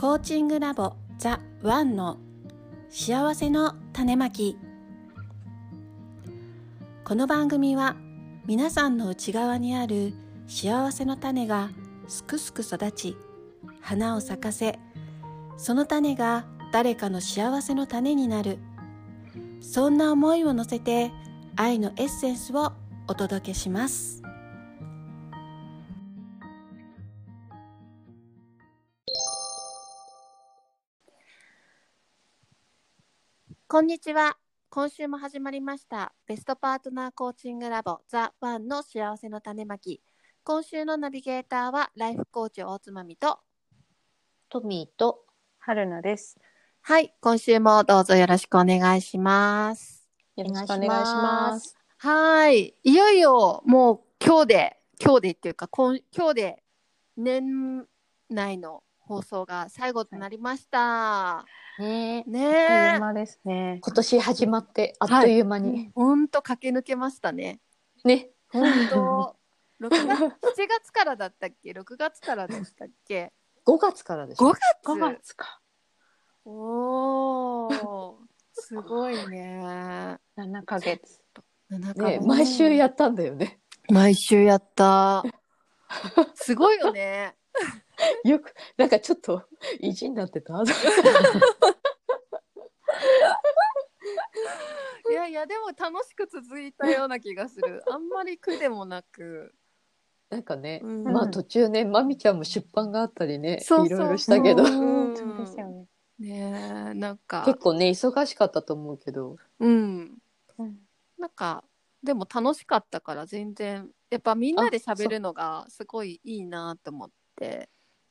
[0.00, 2.18] コーチングラボザ・ワンの
[2.88, 4.56] 幸せの種まき。
[7.04, 7.96] この番組は
[8.46, 10.14] 皆さんの内側にある
[10.46, 11.70] 幸せの種が
[12.06, 13.16] すくすく育ち
[13.80, 14.78] 花を咲かせ
[15.56, 18.60] その種が誰かの幸せの種になる。
[19.60, 21.10] そんな思いを乗せて
[21.56, 22.72] 愛のエッセンスを
[23.08, 24.22] お届けします。
[33.70, 34.38] こんにちは
[34.70, 40.00] 今週も始まりましたベストパートナーコーチングラボザ・ワンの幸せの種まき
[40.42, 43.40] 今週のナビゲーターはライフコーチ大つまみと
[44.48, 45.18] トミーと
[45.58, 46.38] 春菜です。
[46.80, 51.12] はい今週もどうぞよろしくお願いしますよろしくおお願いし。
[51.12, 52.74] ますはい。
[52.84, 56.62] いよいよもう今日で、今日でっていうか、今今日で
[57.18, 57.86] 年
[58.30, 61.46] 内の放送が最後となりました。
[61.78, 62.98] ねえねあっというえ。
[63.00, 63.78] 間ですね。
[63.82, 65.90] 今年始まってあっという間に。
[65.94, 67.58] ほんと駆け抜けましたね。
[68.04, 68.30] ね。
[68.50, 69.34] ほんと。
[69.80, 70.32] 6月7
[70.68, 73.32] 月からだったっけ ?6 月からでしたっけ
[73.64, 74.52] ？5月からでし ?5 ょ。
[74.52, 75.60] 月5月か。
[76.44, 78.14] おー。
[78.52, 80.18] すごいね。
[80.36, 81.22] 7ヶ月。
[81.70, 83.60] 7ヶね月毎週やったんだよね。
[83.88, 85.24] 毎週やった。
[86.34, 87.36] すごいよね。
[88.24, 89.44] よく、なんかちょっと
[89.80, 90.54] 意地になってた。
[95.10, 97.82] いやいやでも楽しく続いたような気がする。
[97.88, 99.54] あんまり苦でもなく。
[100.30, 105.86] なんかね、うんまあ途中ね、まみちゃんも出版があったりね、そうそういろいろしたけど、うんそうですよね。
[106.18, 110.18] ねえなんか結構ね、忙しかったと思うけど、うん
[110.58, 110.78] うん
[111.18, 111.64] なんか
[112.02, 117.68] でも楽しかったから全然やっぱみんなで喋るのがすごいいいなと思って。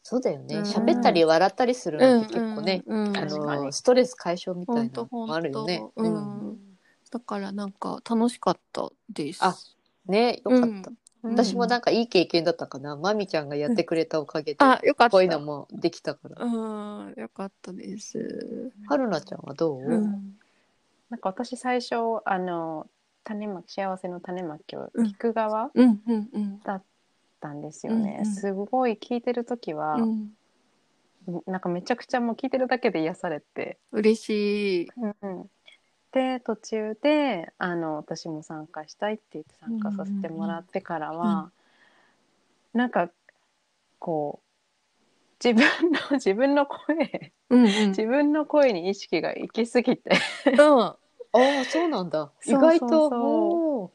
[0.09, 0.55] そうだよね。
[0.55, 5.83] うん喋ったり笑ったりするのって結構ね、うんうんあの、ストレス解消みたいなのもあるよね。
[5.97, 6.13] ううん
[6.53, 6.57] ん
[7.11, 9.43] だからなんか楽しかったです。
[9.43, 9.53] あ
[10.07, 10.91] ね、よかった。
[10.91, 12.95] うん私もなんかいい経験だったかな。
[12.95, 15.11] まみちゃんがやってくれたおかげで、あよかった。
[15.11, 16.45] こういうのもできたから。
[16.45, 18.71] うんよかったです。
[18.87, 20.37] 春菜ちゃんはどう、うん
[21.09, 22.87] なんか私最初、あの、
[23.25, 25.69] 種まき、幸せの種まきを聞く側
[26.63, 26.83] だっ
[27.47, 28.19] たんですよね。
[28.21, 30.31] うんうんすごい聞いてる時は、うん
[31.45, 33.77] なんかめちゃくちゃもう聞いてるだけで癒されて。
[33.91, 34.87] 嬉しい。
[36.13, 41.51] で途中であの私も参加したいって言って参加させてもらってからは、
[42.73, 43.11] なんか
[43.99, 50.11] こう自分の 自分の声うんうん自分の声に意識が行き過ぎて
[50.45, 50.95] うんあ
[51.33, 52.31] あ、そうなんだ。
[52.45, 53.91] 意外と。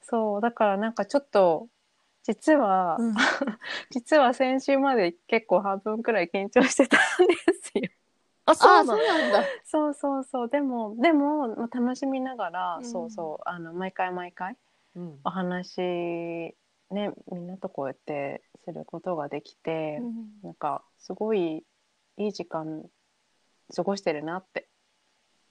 [0.00, 1.68] そうだからなんかちょっと
[2.22, 3.14] 実は、うん。
[3.90, 7.90] 実は先週まで結構半分くらい緊張してたんですよ。
[8.46, 9.44] あ、そうなんだ。
[9.64, 10.48] そうそうそう。
[10.48, 12.84] でもでもまあ楽しみながら、うん。
[12.84, 14.56] そうそうあの毎回毎回
[14.96, 15.20] うん。
[15.24, 15.80] お話
[16.90, 20.02] ねみんなとこうやってすることができて、
[20.42, 21.64] なんかすごい
[22.16, 22.84] いい時間
[23.74, 24.68] 過ごしてるなって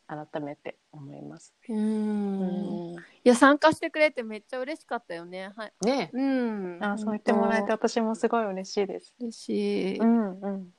[0.09, 1.53] 改めて思います。
[1.69, 1.73] う。
[1.73, 5.51] うんいや、参加してくれてめっちゃ嬉しかったよね。
[5.55, 5.73] はい。
[5.85, 6.83] ねうん。
[6.83, 9.13] あそう言ってもらえて本私もすごい嬉しいです。
[9.19, 9.99] 当嬉しい。
[9.99, 10.73] うんうん。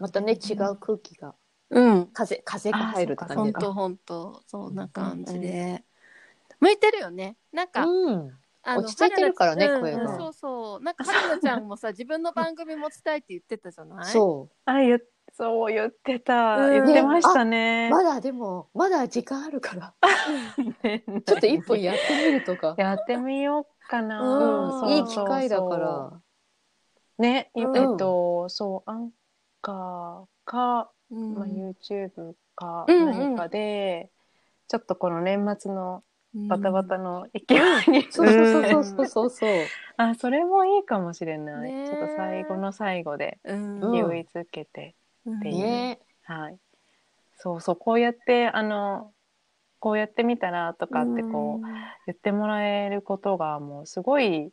[0.00, 1.36] またね、違う空気が、
[1.70, 2.06] うん。
[2.08, 3.42] 風、風が入る感じだ。
[3.42, 5.84] 本当本当そんな感じで。
[6.58, 7.36] 向いてるよね。
[7.52, 8.32] なんか、うん。
[8.64, 10.82] あの落ち着いてるからね春菜声がうんそうそう。
[10.82, 14.12] なんか、春菜ちゃんもさ、自分の番組持ちたいって言ってたじゃない？
[14.12, 15.00] そあ言っ
[15.34, 17.44] そう言ってた、うん言ってましたう。
[17.46, 17.88] ね。
[17.90, 19.94] まだでも、まだ時間あるから、
[20.82, 22.74] ね ちょっと一本やってみるとか。
[22.76, 24.20] やってみようかな。
[24.20, 26.12] うんそういい機会だから。
[27.18, 29.10] ね、いうんえっと、そう、アン
[29.62, 34.10] カーか、うんまあ、YouTube かうんうん何かで、
[34.68, 36.02] ちょっとこの年末の
[36.34, 39.50] うんバタバタの勢いに、そうそうそうそうそうそう。
[39.98, 41.72] あ、それもいいかもしれない。
[41.72, 43.56] ねちょっと最後の最後で勢い
[44.34, 44.94] づけて、
[45.26, 46.58] うんていうねはい。
[47.36, 49.12] そうそう、こうやって、あの、
[49.80, 51.66] こうやってみたらとかってこう、
[52.06, 54.52] 言ってもらえることがもうすごい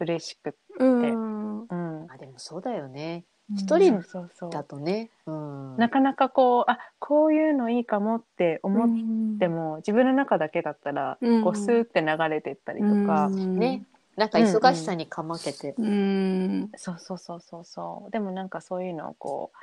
[0.00, 1.60] 嬉しくって、うん。
[1.60, 2.10] うん。
[2.10, 3.24] あ、でもそうだよね。
[3.50, 4.02] うん一人
[4.50, 5.10] だとね。
[5.26, 5.76] うん。
[5.76, 13.84] なかなかこう、あ、こういうのいいかもって思っうんても、自分の中だけだったら、うんこうスーって流れてったりとか、うんね。
[14.16, 15.74] なんか忙しさにかまけて。
[15.76, 16.70] うん。
[16.76, 18.10] そうそうそうそうそう。
[18.10, 19.56] でもなんかそういうのをこう、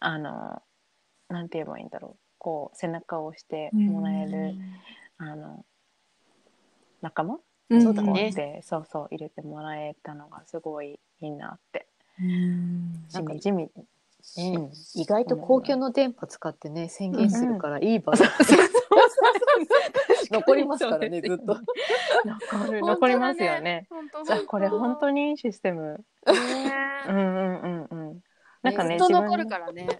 [0.00, 0.62] あの、
[1.28, 2.18] なんて言えばいいんだろう。
[2.38, 4.54] こう、背中を押してもらえる、
[5.18, 5.64] あの、
[7.02, 7.38] 仲間？
[7.70, 7.82] うん。
[7.82, 8.08] そうだね。
[8.08, 11.86] こうやってそうそう入れてもらえたのがすごいいいなって。
[12.20, 13.04] うん。
[13.08, 13.70] しみじみ
[14.36, 18.24] ね意外と公共の電波使ってね宣言するからいい場所、
[20.30, 21.58] 残りますからねずっと。
[22.50, 23.86] 残る残りますよね。
[24.26, 26.04] じゃあこれ本当にいいシステム。
[26.26, 26.34] ね。
[27.08, 27.25] うんうんうんうん。
[28.66, 29.88] なんかねずっと残るからね。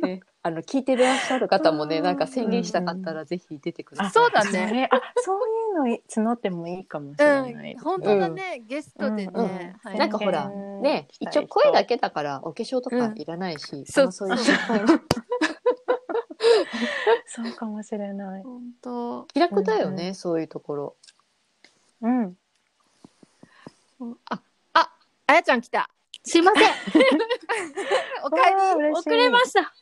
[0.00, 4.12] ね、あの聞いてらっしゃる方もねなんか宣言したかったらぜひ出てください。
[4.12, 4.72] そうだそね。
[4.72, 5.40] れあそうい
[5.72, 7.72] うのい募ってもいいかもしれない。
[7.72, 9.76] うん、本当だね、ゲストでね。
[9.96, 14.36] なんかほらね一応声だけだからお化粧とかいらないし、そうそう
[17.26, 18.42] そうかもしれない。
[18.42, 19.24] 本当。
[19.24, 20.96] 気楽だよね、うんそういうところ。
[22.00, 22.36] うん。
[24.28, 24.40] あ、
[24.74, 24.90] あ、
[25.26, 25.90] あやちゃん来た。
[26.28, 26.70] すいません。
[28.22, 28.90] おかえり。
[28.92, 29.72] 遅れました。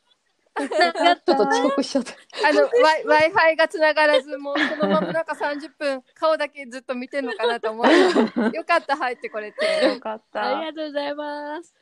[0.57, 2.15] ちょっと遅刻しちゃった。
[2.49, 2.63] あの、
[3.05, 7.91] Wi-Fi が繋がらず、もうそのままなんか30分、顔だけずっと見てんのかなと思って。
[8.57, 9.87] よかった、入ってこれて。
[9.87, 10.57] よかった。
[10.57, 11.75] ありがとうございます。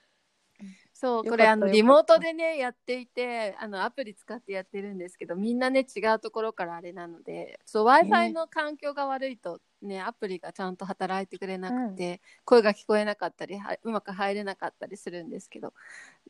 [0.96, 15.74] そう、これあの、リモートでね、やっていて、あの、アプリ使ってやってるんですけど、みんなね、違うところからあれなので、そう、Wi-Fi の環境が悪いと、ね、アプリがちゃんと働いてくれなくて、声が聞こえなかったり、はうまく入れなかったりするんですけど、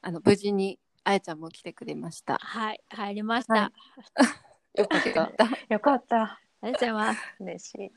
[0.00, 2.38] あの、無事に、あやちゃんも来てくれました。
[2.38, 3.54] はい、入りました。
[3.54, 3.72] は
[4.74, 5.02] よかっ
[5.36, 5.48] た。
[5.68, 6.22] よかった。
[6.62, 7.20] ありがとうございます。
[7.40, 7.92] 嬉しい。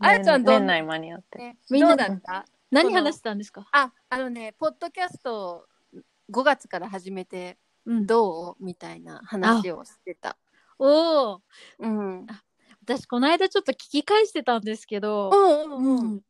[0.00, 1.38] あやちゃんどん年内間に合って。
[1.38, 2.44] ね、みんなだった？
[2.70, 3.66] 何話してたんですか？
[3.72, 5.66] あ、あのね、ポッドキャスト
[6.32, 8.06] 5月から始めてうん。
[8.06, 8.64] どう？
[8.64, 10.36] みたいな話をしてた。
[10.78, 11.42] おお。
[11.78, 12.26] うん。
[12.82, 16.00] 私、この間ちょっと聞き返してたんですけど、うんうんうん。
[16.00, 16.20] うん。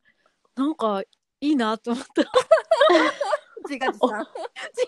[0.55, 1.01] なんか、
[1.41, 2.23] いいなと思った。
[3.67, 4.27] 自画自賛。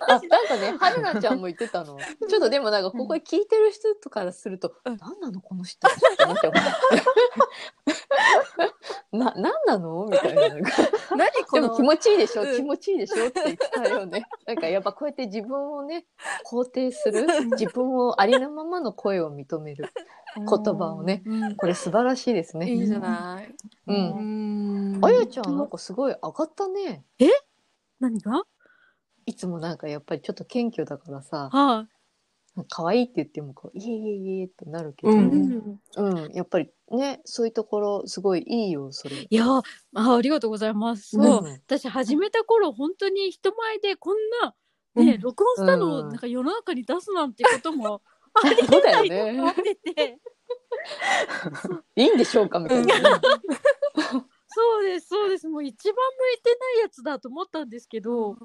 [0.07, 1.97] あ、なんかね、春菜ちゃんも言ってたの。
[2.29, 6.53] ちょっとでもなんかここ聞いてる人とからすると、うん何なのこの人ってなっちゃう。
[9.17, 10.05] な、何なの？
[10.05, 10.41] みたいな。
[11.15, 11.61] 何この？
[11.61, 14.25] でも気持ちいいでしょ、うん気持ちいいでしょって言ってたよね。
[14.45, 16.05] なんかやっぱこうやって自分をね、
[16.49, 19.89] 肯定する、自分をありのままの声を認める
[20.35, 21.55] 言葉をね、うん。
[21.55, 22.69] これ素晴らしいですね。
[22.71, 23.45] いいじゃない。
[23.87, 23.89] う。
[23.93, 27.03] うんんあやちゃんなんかすごい上がったね。
[27.99, 28.43] 何が？
[29.25, 31.87] いつもなんかやっぱりちょっと謙虚だからさ、は
[32.69, 35.15] 可愛いって言ってもこう、いえいえいえってなるけど、い。
[35.15, 36.25] ううんん。
[36.25, 39.15] うん、やっぱりね、そういうところすごいいいよ、それ。
[39.15, 39.63] いやあ、
[39.93, 41.17] ありがとうございます。
[41.17, 41.43] うんそう。
[41.67, 44.55] 私、始めた頃、本当に人前でこんな、
[45.03, 48.01] ね、うん録音したのをうんなんか世の中に出すなんてことも
[48.33, 49.63] あり そうだよえないと思っね。
[49.63, 50.19] てて、
[51.97, 53.21] いいんでしょうかみたいなね。
[54.55, 55.49] そうです、そうです。
[55.49, 55.99] もう一番向
[56.39, 58.37] いてないやつだと思ったんですけど、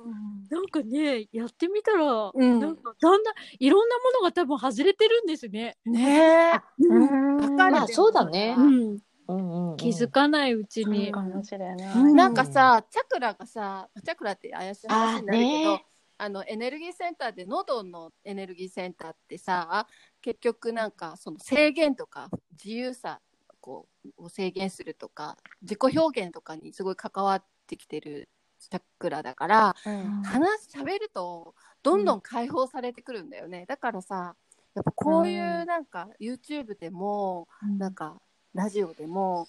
[0.50, 5.78] なんかね、やってみたら、うんなんかだんだんいろんなものが多分外れてるんですね。
[5.84, 6.60] ねえ。
[6.84, 8.60] うんそうだねう。
[8.60, 8.98] ん、うん
[9.28, 11.12] うんうん気づかないうちに。
[11.12, 11.94] かもしれない。
[11.94, 15.86] うんなんかさ、チャクラがさ、チャクラって怪しい話になるけど、あね
[16.18, 19.86] あのエネルギーセンターで喉のエネルギーセンターってさ
[20.20, 23.20] 結局なんかその制限とか自由さ
[23.60, 23.86] こ
[24.18, 28.28] うを制限するとか自己表現とかにすごい関わってきてる
[28.58, 30.22] チャクラだからうん。
[30.22, 34.34] 話しゃべるとどんどん解放されてくるんだよね、だからさ
[34.74, 37.48] やっぱこういうなんか YouTube でも
[37.78, 38.20] なんか
[38.54, 39.48] ラジオでも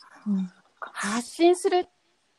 [0.79, 1.89] 発信するっ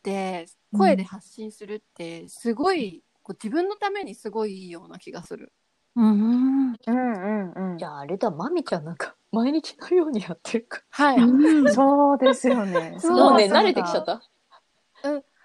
[0.02, 0.46] て
[0.76, 5.52] 声で発信するってすごいこう自分のためにすごいいいような気がする。
[5.96, 6.72] うん。
[6.72, 12.96] うんうんうんじゃああれだ、まみちゃんなんか 毎日のようにやってるかはい、うんそうですよね。
[13.00, 13.24] そうら。
[13.30, 14.22] もうね、慣れてきちゃった？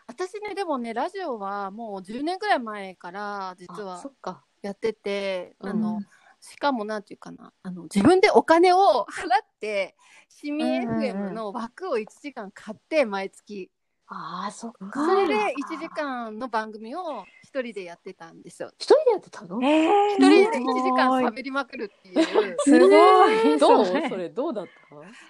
[0.07, 4.43] 私ねでもねラジオはもう10年ぐらい前から実あはそっか。
[4.61, 5.99] やっててあうんの
[6.39, 8.77] しかもなんていうかなあの自分でお金を
[9.09, 9.95] 払って
[10.29, 13.69] 市民うんうんうん FM の枠を1時間買って毎月
[14.09, 15.05] ああ、そっか。
[15.05, 18.71] それで1時間の番組を一人でやってたんですよ。
[18.77, 19.61] 一人でやってたの？
[19.61, 22.57] えー一人で1時間喋りまくるっていう。
[22.59, 23.59] すごい。
[23.59, 24.71] どうそれどうだった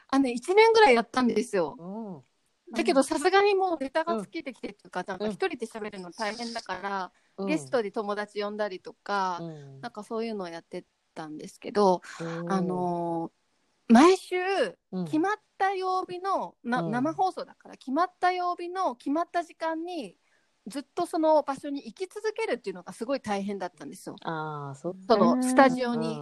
[0.09, 1.75] あのね、1年ぐらいやったんですよ。
[1.79, 2.75] うん。
[2.75, 13.37] だけどさすがにもうネタが尽きてきてっていうか、なんかうん一人で喋るの大変だから、うんゲストで友達呼んだりとか、うんなんかそういうのをやってたんですけど、うんあのー
[13.89, 14.35] 毎週
[14.91, 20.17] うん決まった曜日の、なうん生放送だから決まった曜日の決まった時間に
[20.67, 24.15] ずっとその場所に行き続けるっていうのがすごい大変だったんですよ。
[24.23, 24.95] ああ、そ。
[25.07, 26.21] そのスタジオに。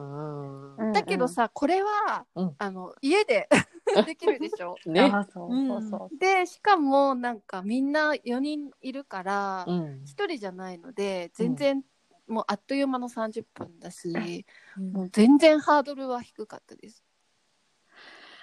[0.94, 3.50] だけどさ、これは、うんあの家で
[4.06, 4.76] できるでしょ？
[4.86, 5.02] ね。
[5.02, 6.18] あそうそうそう。
[6.18, 10.04] でしかもなんかみんな4人いるから、うん。
[10.04, 11.84] 1人じゃないので全然、
[12.28, 14.46] もうあっという間の30分だし、
[14.78, 17.04] もう全然ハードルは低かったです。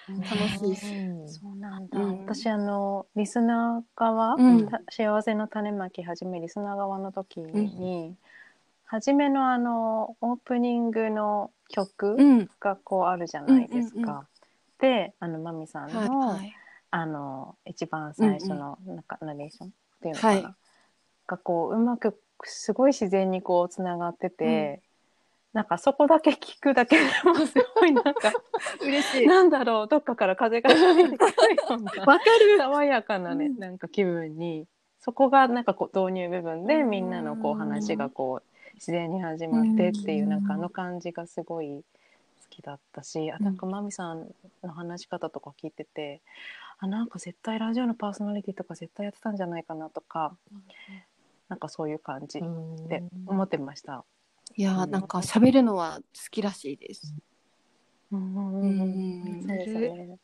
[0.08, 0.26] 楽
[0.66, 0.96] しいし。
[0.96, 1.98] うんそうなんだ。
[1.98, 8.14] うん私あのリスナー側、うんた幸せの種まき始めリスナー側の時に、
[8.84, 12.50] 初めのあのオープニングの曲うん。
[12.60, 14.26] がこうあるじゃないですか。
[14.78, 16.54] であのマミさんの、はいはい。
[16.90, 19.70] あの一番最初のなんかナレーションっ
[20.02, 20.54] ていうのかな、はい
[21.26, 24.82] がこううまくすごい自然にこうつながってて、
[25.52, 28.32] なんかそこだけ聞くだけでもすごいなんか
[28.80, 29.26] 嬉しい。
[29.26, 32.58] なんだろうどっかから風が吹いてくるようなわかる。
[32.58, 34.66] 爽やかなね、うんなんか気分に
[34.98, 41.84] そこがなんかこう導入部分でうんみんなのこう話がこう自然に始まってっていううんなんかあの感じがすごい
[42.42, 44.32] 好きだったしあなんかマミさん
[44.62, 46.22] の話し方とか聞いてて
[46.78, 50.34] あなんか絶対ラジオのパーソナリティとか絶対やってたんじゃないかなとか
[51.48, 52.42] なんかそういう感じっ
[52.88, 54.04] て思ってました。
[54.56, 57.14] いやーなんか喋るのは好きらしいです。
[58.10, 60.18] うんうんうんうんそうですね。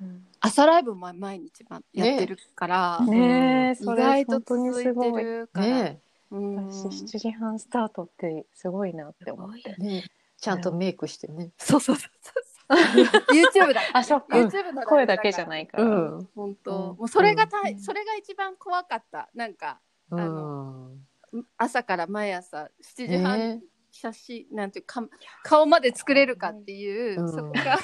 [0.00, 4.84] うん朝ライブも毎日まやってるから、ねえ、意それ外と続い。
[4.84, 5.66] てるから。
[5.66, 6.00] ね
[6.32, 9.76] うん私7時半スタートってすごいなって思って。
[9.78, 11.52] えねえちゃんとメイクしてね。
[11.58, 12.32] そうそうそうそ
[12.74, 13.12] う。
[13.32, 13.82] YouTube だ。
[13.92, 14.36] あ、そっか。
[14.38, 15.84] YouTube の声だけじゃないから。
[15.84, 15.88] う
[16.22, 16.28] ん。
[16.34, 19.28] 本当、うんもうそれが大、うんそれが一番怖かった。
[19.34, 21.06] なんかうあん。
[21.56, 23.62] 朝から毎朝7時半、ね
[23.92, 25.06] 写真なんていうか
[25.44, 27.78] 顔まで作れるかっていう、うんそこが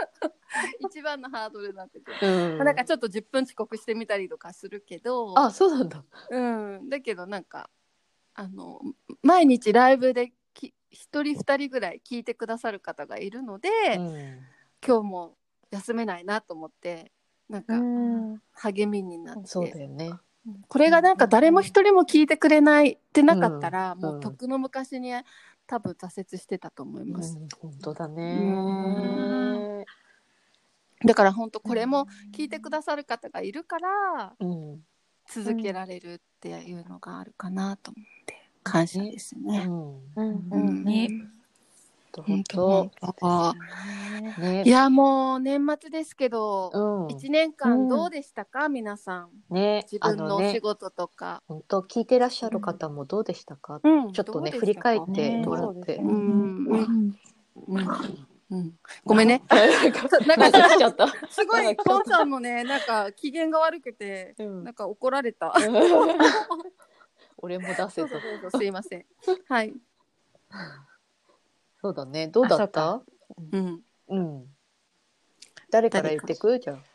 [0.88, 2.10] 一番のハードルになってて。
[2.22, 2.58] えうん。
[2.64, 6.02] なんかちょっと10分遅刻してみたりとかするけど、あ、そうなんだ。
[6.30, 6.40] う
[6.78, 7.68] ん、だけどなんか
[8.32, 8.80] あの
[9.22, 13.68] 毎日ライブでき1人2人ぐらい聞いてくださる方がいるので、
[13.98, 14.40] うん
[14.86, 15.36] 今日も
[15.70, 17.12] 休めないなと思って
[17.48, 18.42] なんかうん。
[18.52, 20.12] 励みになって、そうだよね。
[20.68, 25.12] これがなんか誰も一人も聞いてくれないってなかったら、うんもうとっくの昔に
[25.66, 27.48] 多分挫折してたと思います、うん。
[27.60, 29.84] 本当だうね。
[31.04, 34.80] だから本当これも聞いてくださる方がいるからうん。
[35.28, 39.64] 続けられるっていうのがあるかなと思って感謝ですうね。
[39.64, 39.68] ん。
[39.68, 40.48] うん。
[40.50, 41.35] うん
[42.24, 42.90] 当当。
[43.00, 44.40] 本当。
[44.40, 44.62] ね。
[44.64, 44.68] い。
[44.68, 47.16] やもう年末ですけど、うん。
[47.16, 49.30] 一年間どうでしたか、皆さん。
[49.50, 49.86] ね。
[49.90, 50.60] 自分のお仕。
[50.60, 53.80] 事とか、本当聞いてらっしゃる方もどうでしたか？
[53.82, 54.12] うん。
[54.12, 55.96] ちょっとね振り返ってもらって。
[55.96, 56.66] うん。
[56.66, 57.16] うん。
[57.68, 57.86] うん。
[58.50, 58.78] うん。
[59.04, 59.42] ごめんね。
[59.48, 61.08] なんかしちゃった。
[61.30, 64.64] すごいポンさんもねなんか機嫌が悪くてうん。
[64.64, 65.52] なんか怒られた。
[67.38, 68.08] 俺も出せと。
[68.56, 69.06] すいません。
[69.48, 69.74] はい、
[71.80, 72.28] そうだね。
[72.28, 73.02] どうだった？
[73.52, 74.46] うん、うん。
[75.70, 76.58] 誰から言ってく？
[76.58, 76.78] じゃあ。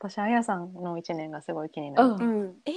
[0.00, 2.08] 私、あやさんの一年がすごい気になる。
[2.08, 2.14] う
[2.44, 2.62] ん。
[2.64, 2.74] えー、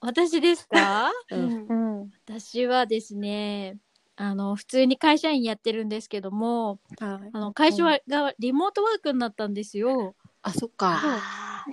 [0.00, 1.10] 私ですか？
[1.30, 1.66] うん。
[1.66, 2.10] うん。
[2.26, 3.78] 私はですね、
[4.16, 7.30] あの、普通に会社員やってるんですけども、はい。
[7.32, 10.14] あの、会社はがリモートワークになったんですよ。
[10.42, 11.22] あそっか。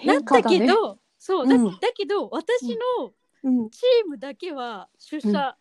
[0.06, 1.66] なったけねど、そう、だうん。
[1.80, 3.70] だけど、私のうん。
[3.70, 5.58] チームだけは出社、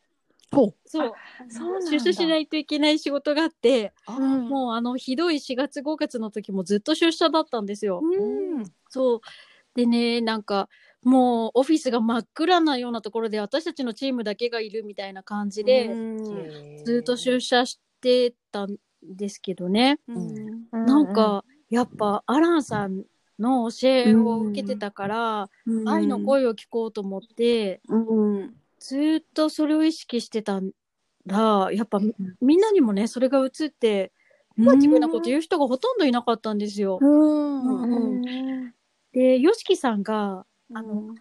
[0.85, 1.12] そう、
[1.49, 8.00] そう出社しないといけない仕事があって、うんもうあの、ひどい4月5月の時もずっと出社だったんですよ。
[8.02, 8.64] うん。
[8.88, 9.21] そう。
[9.75, 10.69] でね、なんか、
[11.04, 16.85] もうオフィスが真っ暗なようなところで私たちのチームだけがいるみたいな感じで、うん。
[16.85, 20.00] ずっと出社してたんですけどね。
[20.09, 20.69] うん。
[20.73, 23.04] なんか、やっぱアランさん
[23.38, 25.50] の教えを受けてたから、
[25.87, 30.60] 愛の声を聞こうと思って、うんずっとそれを意識してた
[31.26, 34.12] ら、やっぱみみんなにもね、それが移って、
[34.56, 36.99] ネガティブなこと言う人がほとんどいなかったんですよ。
[37.00, 37.82] うん。
[37.82, 38.72] うん
[39.12, 41.16] で、ヨシキさんが、あの、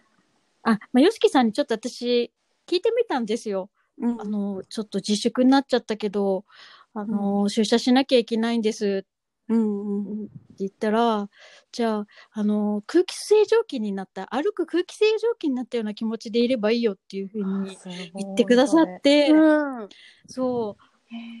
[0.62, 2.32] あ、まあ、ヨシキさんにちょっと私、
[2.66, 3.68] 聞いてみたんですよ。
[3.98, 4.20] うん。
[4.20, 6.44] あの、ちょっと自粛になっちゃったけど、
[6.94, 9.04] あの、出社しなきゃいけないんです。
[9.48, 10.28] うんうん
[10.60, 11.28] 言ったら、
[11.72, 17.76] じゃあ、あの、空気清浄機になった、歩く空気清浄機になったような気持ちでいればいいよっていうふうに
[18.14, 19.88] 言ってくださって、うん。
[20.26, 20.90] そう。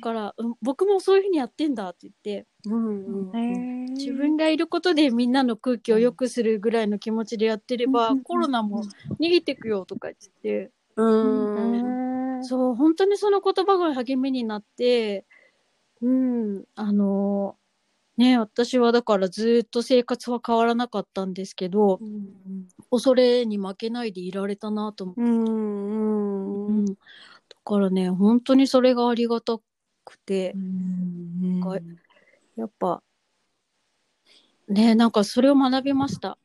[0.02, 8.82] から、うん僕もそういうふうにやってんだって言って、うんうん自分がいることでみんなの空気を良くするぐらいの気持ちでやってれば、うんコロナも
[9.20, 12.44] 逃げてくよとか言って、うん。
[12.44, 15.24] そう、本当にその言葉が励みになって、
[16.02, 17.56] うん、あの
[18.20, 22.00] ね、私はだからずっと生活は変わらなかったんですけど、
[22.90, 25.04] 恐れに負けないでいられたなと。
[25.04, 26.94] 思って、うんうん、だ
[27.64, 29.58] からね、本当にそれがありがた
[30.04, 30.54] くて、
[31.60, 31.78] が
[32.56, 33.02] やっぱ、
[34.68, 36.36] ね、なんかそれを学びました。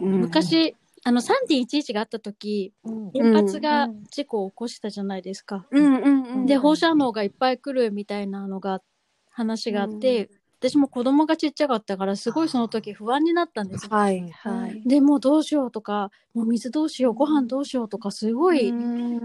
[0.00, 2.72] 昔、あの3.11があった時、
[3.12, 5.66] 原発が事故を起こしたじゃないですか。
[5.70, 6.46] うんうんうん。
[6.46, 8.80] で、放射能がいっぱい来るみたいなのが、
[9.28, 10.30] 話があって、
[10.68, 13.90] 私も子供がちっちゃかったから、すごいその時不安になったんですよ。
[13.90, 14.82] はいはい。
[14.86, 18.72] でもうどうしようとか、もう水どうしよう、ご飯どうしようとか、すごい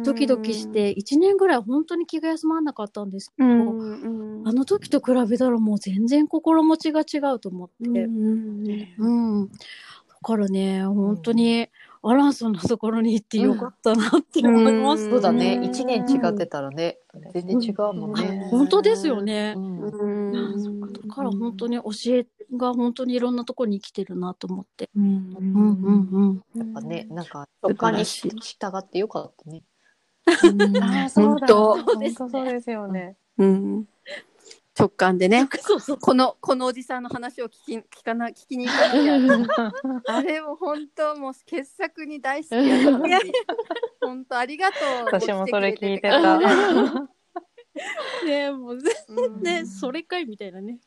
[0.05, 8.05] ドキドキして、1年ぐらい本当に気が休まらなかったんですけうど、んあの時と比べたらもう全然心持ちが違うと思って。
[8.05, 9.09] う
[9.43, 9.47] ん。
[9.49, 9.55] だ
[10.23, 11.67] からね、本当に、
[12.03, 15.55] アランさんのところに行ってよかったなって思います、そうだね。
[15.55, 16.97] うん一年違ってたらね、
[17.33, 18.47] 全然違うもんあね。
[18.49, 19.53] 本当ですよね。
[19.55, 22.25] うんだから本当に教え
[22.57, 24.89] が本当にいろんなところに生きてるなと思って。
[24.95, 26.59] うんうんうんうん。
[26.59, 28.31] やっぱね、なんか、他に従
[28.75, 29.63] ってよかったね。
[30.81, 31.47] ああ、そうだ。
[31.47, 33.15] 本本当そうですよね。
[33.37, 33.85] うん
[34.77, 35.47] 直感でね。
[35.61, 35.97] そうそう。
[35.97, 39.71] この、このおじさんの話を聞き、聞かな、聞きに行かなきゃ。
[40.17, 42.55] あれも本当もう傑作に大好き。
[44.01, 45.05] 本当ありがとう。
[45.05, 46.39] 私もそれ聞いて来た。
[48.25, 50.79] ねもううんね、それかいみたいなね。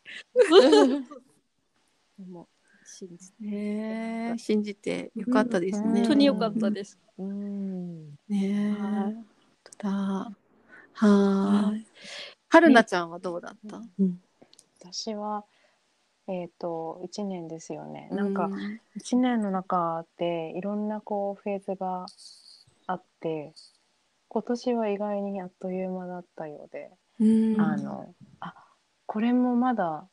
[2.18, 6.00] もう信じてねえ信じてよかったですね。
[6.00, 6.98] 本当に良かったです。
[7.18, 8.10] うん。
[8.28, 8.76] ね
[9.10, 9.34] え。
[9.78, 9.88] だ。
[9.88, 11.86] はーい。
[12.54, 13.80] はるなちゃんはどうだった？
[14.80, 15.44] 私は、
[16.28, 18.08] えっ、と、1年ですよね。
[18.12, 18.48] なんか、
[18.96, 22.06] 1年の中でいろんなこうフェーズが
[22.86, 23.54] あって、
[24.28, 28.54] 今年は意外にあっという間だったようで、うん、あの、あ、
[29.06, 30.06] これもまだ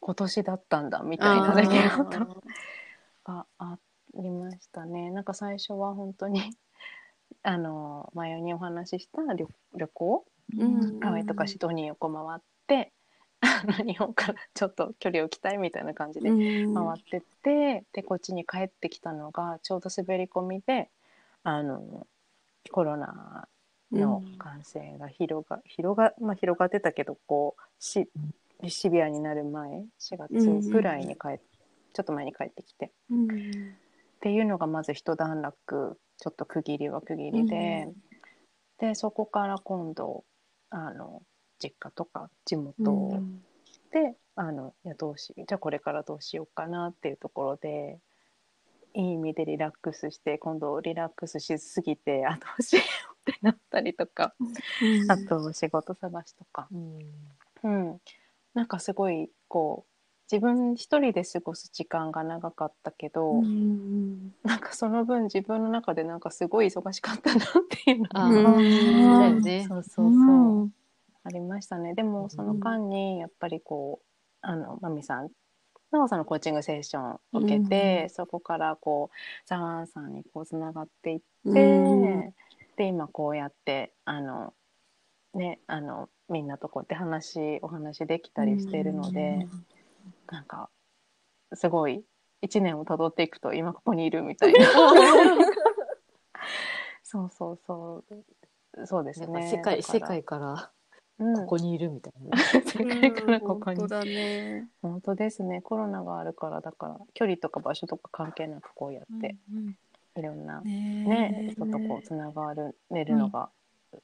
[0.00, 1.76] 今年だったんだみたいなだけ
[3.24, 3.78] があ
[4.14, 5.10] りましたね。
[5.10, 6.56] なんか最初は本当に
[7.42, 10.24] あの前にお話しした旅旅行
[10.56, 11.00] うん。
[11.00, 12.92] ハワイとかシドニーをこう回って
[13.40, 16.74] あの日本からちょっと距離を置きたいみたいな感じでうん。
[16.74, 20.90] 回ってって、でこっちに帰ってきたのがちょうど滑り込みで
[21.42, 22.06] あの
[22.70, 23.48] コロナ
[23.92, 28.08] の感染が広が,、広がまあ、広がってたけどこうし
[28.68, 31.40] シビアになる前4月ぐらいに帰っ、
[31.92, 32.86] ちょっと前に帰ってきて。
[32.86, 33.74] っうん
[34.20, 35.56] ていうのがまず一段落
[36.18, 37.88] ちょっと区切りは区切りで、
[38.78, 40.24] でそこから今度
[40.70, 41.22] あの
[41.58, 43.20] 実家とか地元
[43.92, 47.98] で、あのいやどうしじゃあこれからどうしようかなっていうところで
[48.94, 52.82] いい意味でリラックスして今度リラックスしすぎてあどうしよ
[53.26, 54.34] うってなったりとか、
[55.08, 56.68] あと仕事探しとか、
[57.62, 58.00] うん、
[58.54, 59.89] なんかすごいこう
[60.30, 67.48] 自分一人で過ごす時間が長かったけど、うんなんかその分自分の中でなんかすごい忙しかったなっ
[67.84, 69.20] ていうのあがあ、うん。
[69.20, 69.66] だよね。
[69.68, 70.74] そうそうそう、うん
[71.22, 71.94] ありましたね。
[71.94, 74.06] でもその間にやっぱりこう
[74.40, 75.28] あのマミさん
[75.92, 79.16] のそのコーチングセッションを受けて、そこからこう
[79.46, 81.52] ザワンさんにこうつながっていって、う
[82.28, 82.34] ん
[82.76, 84.54] で今こうやってあの
[85.34, 89.46] ねあのみんなとこうやって話お話できたりしてるので、
[90.30, 90.70] なんか
[91.54, 92.04] すごい
[92.42, 94.58] 一年をたどっていくと今ここにいるみたいな。
[97.02, 98.86] そうそうそう。
[98.86, 99.50] そうですね。
[99.50, 99.98] 世界、だから。
[99.98, 100.72] 世界から
[101.18, 101.34] うん。
[101.34, 102.36] ここにいるみたいな。
[102.36, 102.42] ね。
[102.64, 103.78] 世界からここに。
[103.78, 104.68] 本当だね。
[104.80, 105.60] 本当ですね。
[105.60, 109.36] コロナがあるからだから距離とか場所とか関係なくこうやって、
[110.16, 113.50] いろんなねね人とこうつながるれるのが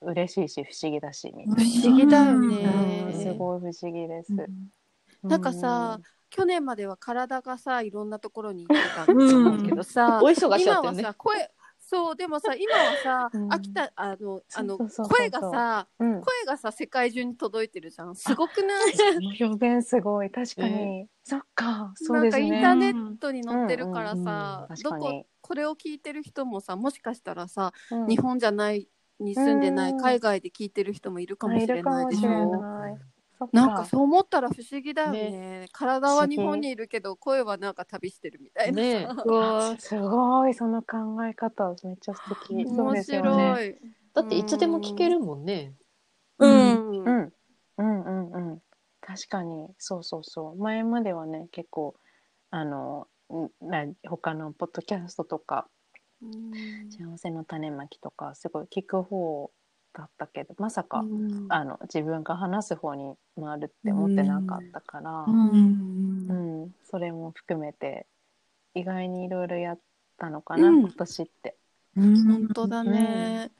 [0.01, 3.12] 嬉しいし不思議だし不思議だようんね。
[3.15, 4.33] すごい不思議です、
[5.23, 11.03] なんかさ、去年までは体がさいろんなところに行ってたんだと思うけどさ、お忙し今はだったよね。
[11.03, 11.51] さ声
[11.89, 13.53] そうでもさ今はさ、うん。
[13.53, 18.17] 秋田あのあの声がさうん、声がさ世界中に届いてるじゃん。
[18.17, 19.45] すごくない？
[19.45, 22.61] 表現すごい確かに、そっかそうですね。
[22.61, 25.27] なんかインターネットに載ってるからさ、うんうんどこ確かに。
[25.41, 28.07] これを聞いてる人もさもしかしたらさ、うん。
[28.09, 28.89] 日本じゃない
[29.21, 30.01] に住んでないうん。
[30.01, 32.99] 海外で聞いてる人もいるかもしれないでしょ。
[33.53, 35.66] なんかそう思ったら不思議だよね。
[35.72, 38.83] 体は日本にいるけど声はなんか旅してるみたいな。
[38.83, 39.09] ね。
[39.79, 41.75] すごいその考え方。
[41.85, 42.64] めっちゃ素敵。
[42.64, 43.55] そう面ですよね。
[43.55, 43.77] 白い。
[44.14, 45.75] だっていつでも聞けるもんね。
[46.38, 47.05] うん。
[47.05, 47.33] うん、
[47.79, 48.61] うんうんうん。
[49.01, 49.68] 確かに。
[49.79, 50.57] そうそうそう。
[50.57, 51.94] 前まではね結構
[52.51, 53.09] あの
[53.62, 55.68] んな他のポッドキャストとか
[56.88, 59.51] 「幸せの種まき」とかすごい聞く方
[59.96, 61.04] だったけどまさか、
[61.48, 68.06] あの自分が話す方に回るって思ってなかったから、うんそれも含めて
[68.74, 69.78] 意外にいろいろやっ
[70.18, 71.56] たのかな、うん今年って
[71.94, 73.50] 本当だね。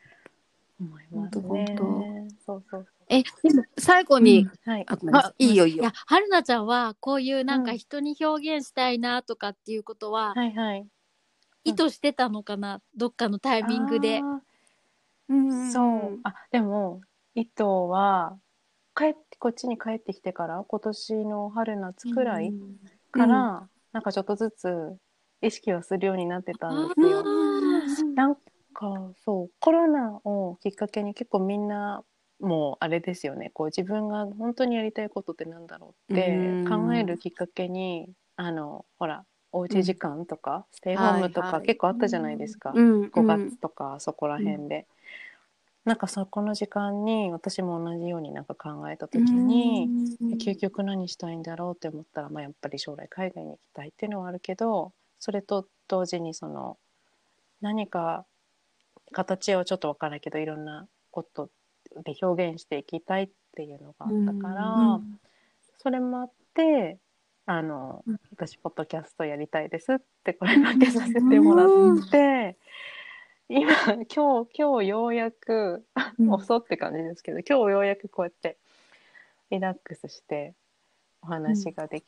[0.79, 2.29] 思います本ね当本。
[2.45, 4.71] そうそうそえ、でも、最後に、う。
[4.71, 4.87] はい。
[5.13, 5.93] あいいいよいいよいや、。
[5.95, 10.87] はるなちゃんは、こういうなんかうん人に表現したいなとかっていうことは、はいはい。
[11.65, 14.21] 意図してたのかなどっかのタイミングで。
[15.29, 16.21] あうんーそう。
[16.25, 17.01] あ、でも、
[17.35, 18.39] 糸は、
[18.95, 22.55] 帰ってこっちに帰ってきてから今年の春夏くらい
[23.13, 24.97] から、なんかちょっとずつ
[25.43, 27.23] 意識をするようになってたんですよ。
[28.15, 28.35] なん
[28.73, 29.51] かそう。
[29.61, 32.03] コロナをきっかけに結構みんな
[32.41, 33.51] もうあれですよね。
[33.51, 44.87] こう自分が本当にやりたいことってなんだろうってうん考えるきっかけにあのほらおうち時間とか、ステイホームとか結構あったじゃないですか、うん5月とかそこら辺で。
[45.87, 49.89] なんかそこの時間に私も同じようになんか考えた時に、
[50.39, 56.77] 究極何したいんだろうって思ったら、まあ、やっぱり将来海外に行きたいっていうのはあるけどそれと同時にその
[57.61, 58.27] 何か
[59.13, 61.51] 形をちょっと分からないけどいろんなこと
[62.05, 65.01] で表現していきたいっていうのがあったから、
[65.79, 66.99] それもあって
[67.47, 68.21] あの、うん。
[68.33, 72.57] 私ポッドキャストやりたいですってこれだけさせてもらって、
[73.49, 73.73] 今
[74.13, 75.85] 今日今日ようやく
[76.29, 78.57] 遅って感じですけど、今日ようやくこうやって
[79.51, 80.55] リラックスして
[81.23, 82.05] お話ができ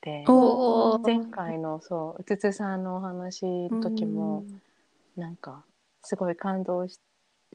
[0.00, 0.98] て、おー。
[1.02, 4.44] 前回のそううつつさんのお話の時も、
[5.16, 5.64] なんか
[6.02, 6.98] すごい感動し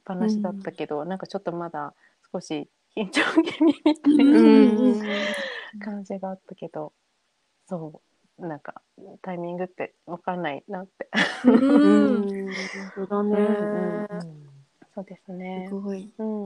[0.01, 1.93] っぱなしだったけど、なんかちょっとまだ
[2.31, 4.41] 少し緊張気味みたいな、う
[4.95, 5.01] ん。
[5.83, 6.93] 感じがあったけど
[7.67, 8.81] そうなんか
[9.21, 11.09] タイミングって分かんないなって、
[11.45, 12.53] うん。
[12.93, 14.07] そうだね。
[14.93, 15.65] そうですね。
[15.69, 15.73] す。
[15.73, 16.11] ごい。
[16.17, 16.43] うん。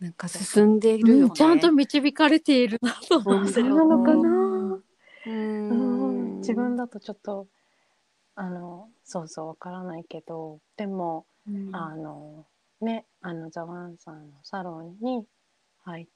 [0.00, 3.52] なんか進んでいるよね、ちゃんと導かれているなと思って。
[3.52, 4.84] そうなのかな、う。
[5.26, 6.36] うん。
[6.36, 7.46] ん、自分だとちょっと
[8.36, 11.26] あのそうそうわからないけどでも、
[11.72, 12.46] あの
[12.80, 15.24] ねあのザワンさんのサロンに
[15.84, 16.06] 入っ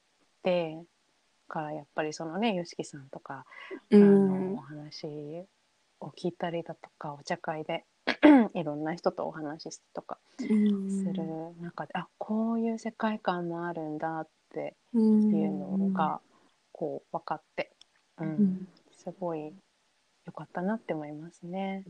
[0.42, 0.78] て
[1.48, 3.44] からやっぱりそのね YOSHIKI さんとか、
[3.92, 5.46] あのお話
[6.00, 7.84] を聞いたりだとかお茶会で
[8.54, 11.24] いろんな人とお話しとかする
[11.61, 16.20] 中で、あこういう世界観もあるんだっていうのが
[16.72, 17.72] こう分かって、
[18.18, 18.68] うん。
[18.96, 19.54] すごい
[20.26, 21.84] 良かったなって思いますね。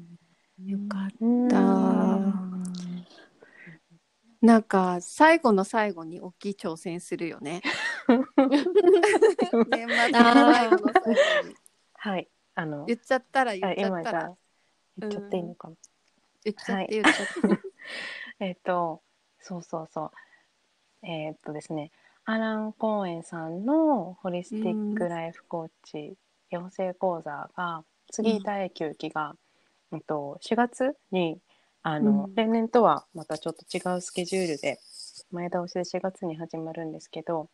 [0.64, 1.48] よかっうん。
[1.48, 1.56] た
[4.40, 7.60] なんか最後の最後に大きい挑戦するよね。
[8.08, 8.24] 年
[9.88, 10.22] 末の
[10.52, 11.54] 最後の最後に
[11.94, 14.36] はい、あの言っちゃったら言あっちゃったら。
[14.96, 15.74] 言っちゃっていいのかな。
[16.44, 17.60] 言っちゃって言っちゃって、
[18.40, 19.02] えっ、と
[19.40, 20.04] そうそうそ
[21.02, 21.06] う。
[21.06, 21.90] えっ、とですね。
[22.24, 26.16] アラン・コーエンさんのホリスティック・ライフ・コーチ
[26.50, 29.34] 養成講座が次第9期が、
[29.92, 31.40] えっと4月に
[31.82, 32.34] あの、うん。
[32.34, 34.80] 例年とはまたちょっと違うスケジュールで
[35.30, 37.50] 前倒しで4月に始まるんですけど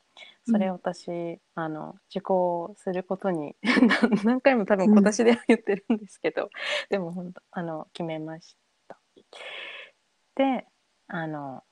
[0.47, 3.57] それを私、あの受講することに
[4.25, 6.51] 何回も多分今年では言ってるんですけど、
[6.91, 8.57] でも本当あの決めまし
[8.87, 8.99] た。
[10.37, 10.67] で
[11.09, 11.65] あの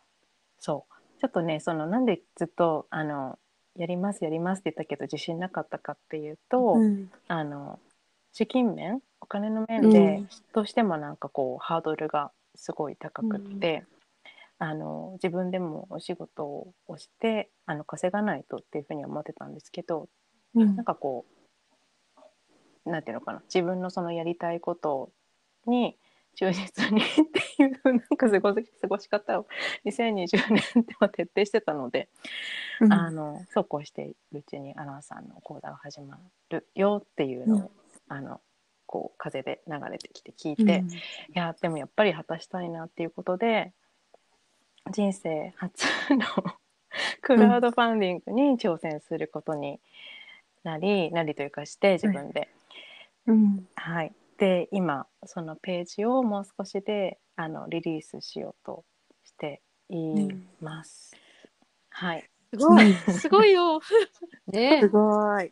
[0.59, 0.93] そう。
[1.21, 3.39] ちょっとねそのなんでずっとあの
[3.77, 6.77] やりますやりますって言ったけど自信なかったかっていうと、
[7.29, 7.79] あの
[8.33, 10.29] 資金面お金の面で、うん。
[10.53, 13.85] どうしてもなんかこうハードルがすごい高くって、
[14.59, 20.09] あの自分でもお仕事をしてあの稼がないとっていうふうに思ってたんですけど
[20.55, 21.27] なんかこ
[22.87, 25.11] うなんていうのかな自分のそのやりたいこと
[25.67, 25.97] に
[26.35, 27.05] 忠実にっ
[27.59, 29.47] ていう なんか過ごし過ごし方を
[29.85, 32.09] 2020年では徹底してたので、
[32.91, 36.19] あのそうこうしているうちにアナウンサーの講座が始ま
[36.51, 37.71] るよっていうのを、
[38.09, 38.41] あの
[38.93, 40.85] こう風で流れてきて聞いて、
[41.35, 43.73] いやでもやっぱり果たしたいなっていうことで
[44.91, 46.27] 人生初の
[47.23, 49.81] クラウドファンディングに挑戦することに
[50.63, 52.51] なり、なりというかして自分で、
[53.27, 53.67] うん。
[53.77, 54.13] はい。
[54.37, 58.85] で今そのページをもう少しであのリリースしようと
[59.25, 60.05] してい
[60.61, 61.17] ます、
[61.89, 62.29] はい。
[62.51, 62.93] すごい。
[63.09, 63.81] すごいよ。
[64.49, 64.81] ね。
[64.85, 65.51] すごい。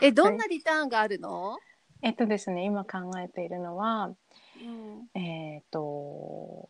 [0.00, 1.58] えどんなリターンがあるの、
[2.02, 4.14] えっとですね今考えているのは
[4.62, 5.20] うん。
[5.20, 6.68] えっ、と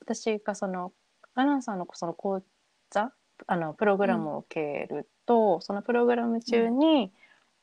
[0.00, 0.92] 私がその
[1.34, 2.42] アナウンサーのその講
[2.90, 3.12] 座
[3.46, 7.12] あのプログラムを受けると、そのプログラム中に、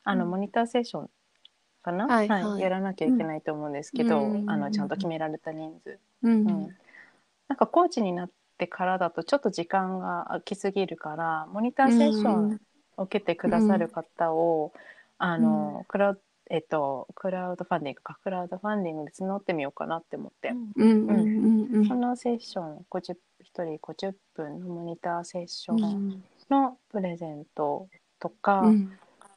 [0.04, 1.10] あのモニターセッション
[1.82, 4.50] かな、はいはいやらなきゃいけないと思うんですけど、うん。
[4.50, 6.32] あのちゃんと決められた人数、うん。
[6.32, 6.76] うん。
[7.48, 12.60] なんかコーチになってからだとちょっと時間が空きすぎるからモニターセッション
[12.96, 14.72] を受けてくださる方を、
[15.18, 18.18] あのクラウえっと、クラウドファンディングか。
[18.24, 20.72] クラウドファンディングで募ってみようかなって思って、うん。
[20.74, 28.92] うんうんうんそのセッション50 1人50分のモニターセッションのプレゼントとか、うん。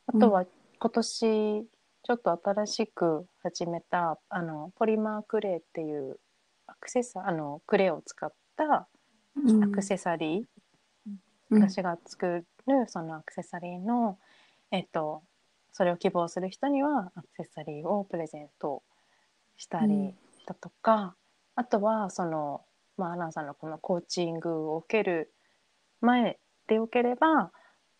[0.08, 0.46] あとは
[0.80, 1.68] 今年
[2.04, 6.20] ちょっと新しく始めたあのポリマークレイっていう
[6.68, 8.88] アクセサあのクレイを使ったア
[9.72, 10.46] クセサリー、
[11.50, 14.18] 私が作るそのアクセサリーの、
[14.72, 15.24] えっと、
[15.74, 18.84] それを希望する人にはアクセサリーをプレゼント
[19.58, 20.14] したり
[20.46, 21.16] だとか、
[21.56, 22.62] あとはその、
[22.98, 25.34] まあ、アランさんのこのコーチングを受ける
[26.00, 27.52] 前でよければ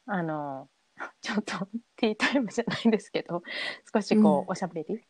[0.06, 0.70] あの
[1.22, 3.44] ちょっとティータイムじゃないんですけど
[3.92, 4.46] 少しこう、うん。
[4.50, 5.04] おしゃべり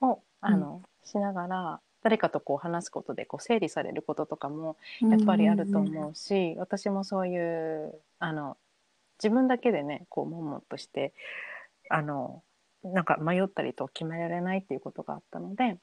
[0.00, 8.56] をあの、しながら誰かとこう話すことでこう整理されることとかもやっぱりあると思うし、私もそういうあの
[9.18, 11.14] 自分だけでねこう悶々として
[11.88, 12.42] あの
[12.82, 15.78] なんか迷ったりと決められないっていうことがあったので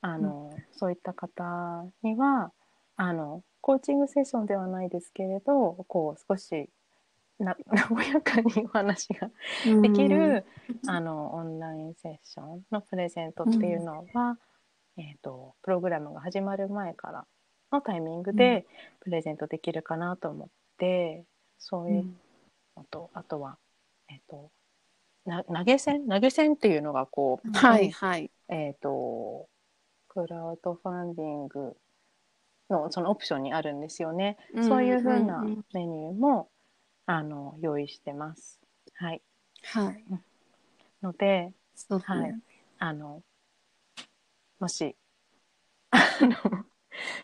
[0.00, 2.52] あの、そういった方には
[2.96, 6.68] あのコーチングセッションではないですけれどこう少し
[7.38, 7.56] な
[7.90, 9.30] 和やかにお話が
[9.80, 10.44] できる、
[10.86, 14.38] あのオンラインセッションのプレゼントっていうのは、
[14.96, 17.26] えー、とプログラムが始まる前から
[17.72, 18.66] のタイミングで
[19.00, 21.24] プレゼントできるかなと思って、
[21.58, 22.14] そういう
[22.76, 23.58] のと、あとは、
[24.10, 24.50] えー、と
[25.24, 26.08] な投げ銭？
[26.08, 28.30] 投げ銭っていうのがこう、はいはい。
[28.48, 29.48] えっ、と
[30.08, 31.76] クラウドファンディング
[32.70, 34.36] のそのオプションにあるんですよね。
[34.62, 36.48] そういうふうなメニューも、
[37.06, 38.60] あの用意してます。
[38.94, 39.22] はい。
[39.62, 40.04] はい。
[41.02, 41.54] ので、ね
[42.02, 42.34] はい
[42.78, 43.22] あの
[44.58, 44.96] もし
[45.90, 46.64] あの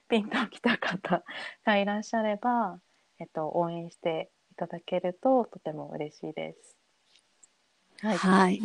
[0.08, 1.22] ピンときた方
[1.64, 2.80] がいらっしゃれば、
[3.18, 6.79] えっと応援していただけるととても嬉しいです。
[8.02, 8.16] はい。
[8.16, 8.60] はい。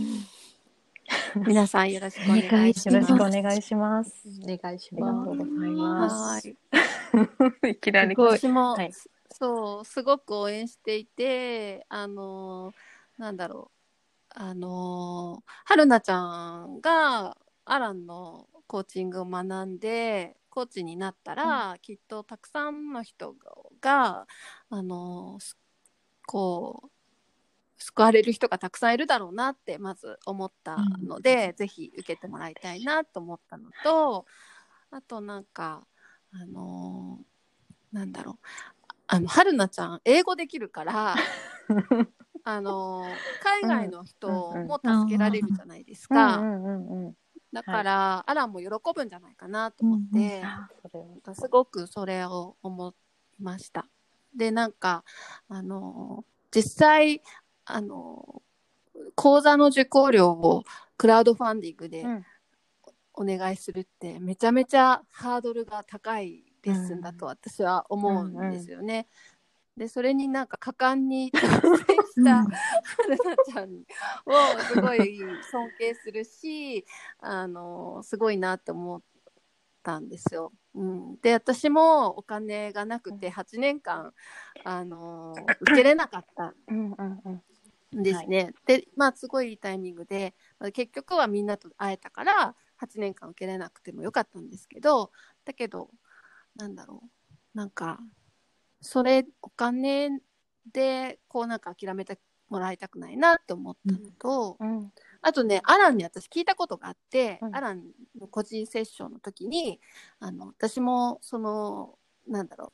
[1.35, 3.13] 皆さんよろしくお願いしよろます。
[3.13, 4.27] しくお願いします。
[4.43, 5.25] お願いしありがます。
[5.25, 6.49] とうございまはす。
[6.49, 6.57] い。
[7.71, 8.15] いきなり。
[8.15, 8.91] 私も、はい
[9.37, 12.73] そうすごく応援していてあの
[13.17, 13.69] なんだろ
[14.29, 16.19] うあの春菜ちゃ
[16.65, 23.35] んがアランのコーチングを学んでコーチになったら、きっとたくさんの人
[23.81, 24.25] が
[24.69, 25.57] あのす
[26.25, 26.89] こう
[27.77, 34.25] 救われる人がたくさんいるだろうなってまず思ったので、ぜひ受けてもらいたいなと思ったのと
[34.91, 35.85] あとなんか
[36.33, 37.19] あの
[37.91, 38.35] なんだろう。
[39.07, 41.15] あの春菜ちゃん英語できるから
[42.43, 43.05] あの
[43.43, 47.17] 海外の人も助けられるじゃないですか、うんうんうんうん。
[47.51, 51.35] だから、アランも喜ぶんじゃないかなと思って、あそれは。
[51.35, 52.93] すごくそれを思
[53.39, 53.87] いました。
[54.35, 55.03] でなんか
[55.47, 57.21] あの実際
[57.65, 58.41] あの
[59.15, 60.63] 講座の受講料を
[60.97, 62.25] クラウドファンディングでうん。
[63.17, 69.07] お願いするってめちゃめちゃハードルが高いレッスンだと私は思うんですよね。
[69.77, 71.41] でそれになんか果敢に挑
[71.77, 73.69] 戦した春菜ちゃん
[74.25, 75.19] をすごい
[75.51, 76.85] 尊敬するし
[77.19, 79.01] あのすごいなって思っ
[79.83, 80.53] たんですよ。
[80.75, 84.13] うん、で私もお金がなくて8年間
[84.63, 86.53] あの受けれなかった。
[86.67, 87.33] うんうんうん。
[87.33, 87.41] ん
[88.03, 88.53] ですね。
[88.65, 95.11] でまあすごいいいタイミングでまあ結局はみんなと会えたから8年間受けれなくてもよかったんですけど
[95.45, 95.89] だけど
[96.55, 97.09] なんだろう。
[97.57, 97.99] なんか
[98.81, 100.09] それお金
[100.71, 104.91] でこうなんか諦めてもらいたくないなって思ったのと、うん。
[105.21, 107.55] あとねアランに私聞いたことがあって、うん。
[107.55, 107.83] アラン
[108.19, 109.79] の個人セッションの時に
[110.19, 112.71] あの私もそのなんだろう。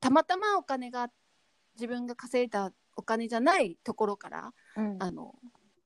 [0.00, 1.10] たまたまお金が
[1.74, 4.96] 自分が稼いだお金じゃないところからうん。
[5.02, 5.34] あの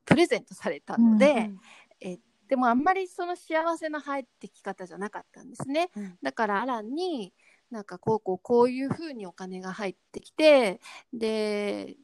[0.04, 1.60] プレゼントされたので、うん
[2.00, 5.90] えでもあんまりその幸せな入ってき方じゃなかったんですね。
[5.96, 6.18] うん。
[6.22, 7.32] だからアランに
[7.70, 10.80] なんかこうこうこういうふうにお金が入ってきて
[11.12, 11.96] で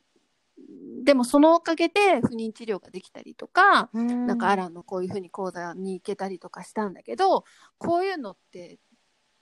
[1.05, 4.27] でもそのおかげで不妊治療ができたりとか、うん。
[4.27, 7.45] なんかアランのこういうふうに講座に行けたりとかしたんだけど
[7.79, 8.81] こういうのって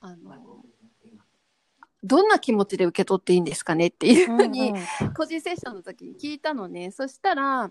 [0.01, 0.63] あの
[2.03, 4.73] どんな気持ちで受け取っていいんですかねっていうふうに、
[5.17, 6.91] 個人セッションの時に聞いたのね。
[6.91, 7.71] そしたら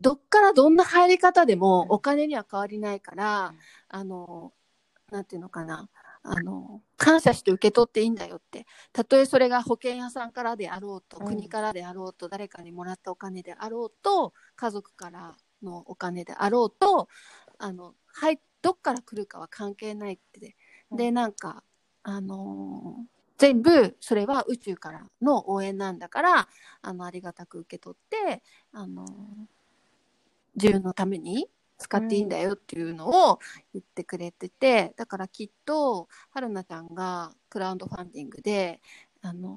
[0.00, 3.58] どっからどんな入り方でもお金には変わりないから、うん。
[3.88, 4.52] あの
[5.10, 5.88] なんていうのかな。
[6.26, 8.66] あの感謝して受け取っていいんだよって。
[8.94, 11.26] たとえそれが保険屋さんからであろうと、うん。
[11.26, 17.08] 国からであろうと誰かにもらったお金であろうと家族からのお金であろうと
[17.58, 20.56] あのはいどっから来るかは関係ないって。
[20.90, 21.62] でなんか
[22.04, 23.04] あの
[23.36, 26.48] 全部それは宇宙からの応援なんだから
[26.82, 29.06] あのありがたく受け取ってあの
[30.54, 33.40] 自分のために使っていいんだよっていうのを
[33.72, 38.80] 言ってくれてて、だからきっと春菜ちゃんがクラウドファンディングで
[39.20, 39.56] あの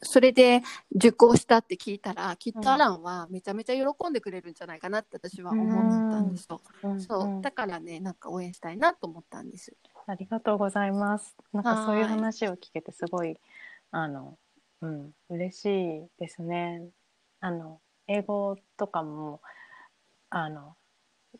[0.00, 0.62] それで
[0.94, 6.60] 受講したって聞いたらきっとアランはめちゃめちゃ喜んでくれるんじゃないかなって私は思ったんですよ。
[6.82, 9.72] うんそううんだからねなんか応援したいなと思ったんです。
[10.06, 11.36] ありがとうございます。
[11.52, 13.38] なんかそういうはい話を聞けてすごい
[13.90, 14.38] あの
[14.80, 16.88] うん、嬉しいですね。
[17.40, 19.40] あの英語とかも
[20.30, 20.76] あの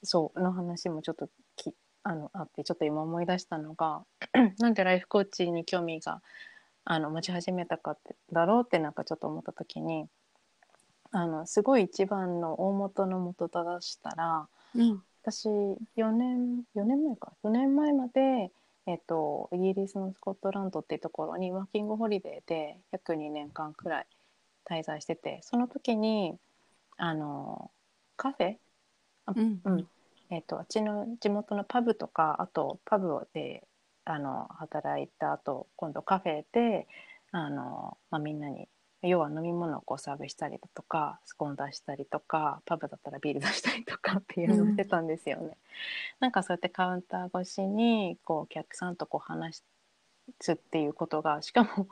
[0.02, 4.04] そうの話もちょっときあのあってちょっと今思い出したのが
[4.58, 6.20] なんでライフコーチに興味が
[6.90, 10.06] あの持ち始めたかってだろうってなんかちょっと思った時に
[11.10, 15.02] あのすごい一番の大元の元ただしたらうん。
[15.22, 15.48] 私
[15.96, 17.32] 4年4年前か。
[17.42, 18.50] 4年前まで、
[18.86, 24.06] えっとイギリスのスコットランドっていうところにワーキングホリデーで約2年間くらい
[24.64, 26.38] 滞在しててその時に
[26.96, 27.70] あの
[28.16, 28.54] カフェ？
[29.36, 29.60] うん。
[29.62, 29.86] うん。
[30.30, 33.67] えっとあっちの地元のパブとかあとパブで
[34.10, 36.86] あの働いた後今度カフェで
[37.30, 38.66] あの、まあ、みんなに
[39.02, 45.56] 要は飲み物をこうサーブしたりだとかスコーン出したりとかパブだったらビール出したりとかっていうのをしてたんですよね。
[46.20, 49.62] なんかそうやってカウンター越しにこうお客さんとこう話
[50.40, 51.86] すっていうことがしかも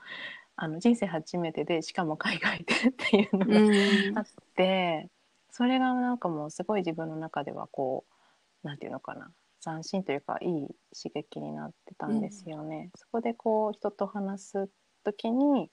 [0.57, 4.27] あの人生初めてでしかも海外でっていうのがうんあっ
[4.57, 5.11] て
[5.51, 8.05] それがなんかもうすごい自分の中ではこ
[8.65, 9.31] うなんていうのかな
[9.67, 10.51] 斬新というかいい
[10.95, 12.91] 刺激になってたんですよね。
[12.95, 14.71] そこでこう人と話す
[15.03, 15.71] 時に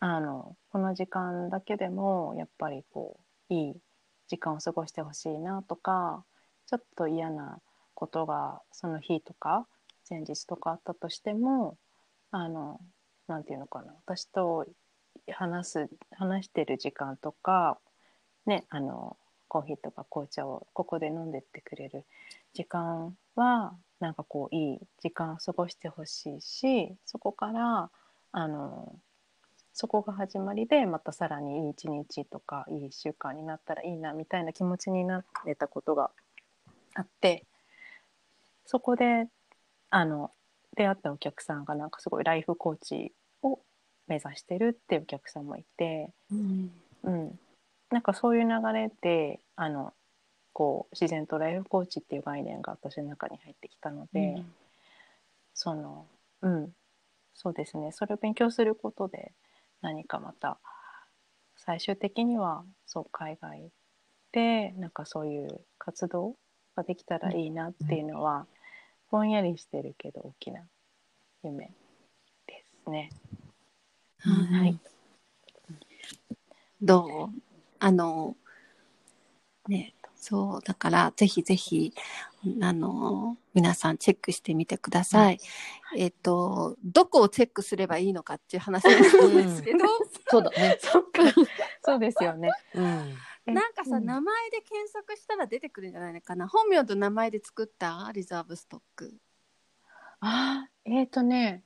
[0.00, 3.76] あのこの時間だけでもやっぱりこういい
[4.28, 6.24] 時間を過ごしてほしいなとか
[6.66, 7.60] ちょっと嫌な
[7.94, 9.66] ことがその日とか
[10.08, 11.76] 前日とかあったとしても
[12.30, 12.80] あの
[13.28, 14.66] なんていうのかな私と
[15.30, 17.78] 話す話してる時間とか
[18.46, 19.16] ねあの
[19.48, 22.04] コーヒーとか紅茶をここで飲んでってくれる
[22.54, 27.90] 時間はなんかこういい時間を過ごしてほしいしそこから
[28.32, 28.94] あの
[29.72, 36.10] そこが始まりでまたさらにいい一日とかいい1週間になったらいいなみたいな気持ちになれたことが
[36.94, 37.44] あって
[38.66, 39.26] そこで
[39.90, 40.30] あの
[40.76, 43.12] 出会ったお客さんがなんかすごいライフコーチ
[43.42, 43.60] を
[44.06, 46.70] 目指してるっていうお客さんもいて、うん。
[47.04, 47.38] うん、
[47.90, 49.92] なんかそういう流れであの
[50.54, 54.42] こう自然とライフコーチっていう概念が私の中に入ってきたので、
[55.52, 56.06] その
[56.40, 56.72] うん。
[57.36, 57.90] そうですね。
[57.90, 59.32] それを勉強することで
[59.82, 60.60] 何かまた
[61.56, 63.72] 最終的にはそう海外
[64.30, 66.36] でなんかそういう活動
[66.76, 68.46] ができたらいいなっていうのは、
[69.10, 70.60] ぼんやりしてるけど大きな
[71.42, 71.72] 夢
[72.46, 73.10] ですね。
[74.20, 74.78] はい、
[76.80, 77.40] どう？
[77.80, 78.36] あの
[79.66, 79.92] ね
[80.26, 81.92] そうだからぜひぜひ
[82.62, 85.38] あの皆さんチェックしてみてください。
[85.98, 89.08] えっとどこをチェックすればいいのかっていう話なんで
[89.54, 89.80] すけど、
[90.28, 90.78] そうだね。
[90.80, 91.20] そっか
[91.82, 92.48] そうですよね。
[92.74, 92.84] うん。
[93.54, 96.48] なんかさ、うん名前で検索したら出てくるんじゃないのかな？
[96.48, 98.10] 本名と名前で作った？
[98.14, 99.14] リザーブストック。
[100.20, 101.62] あーえっ、ー、とね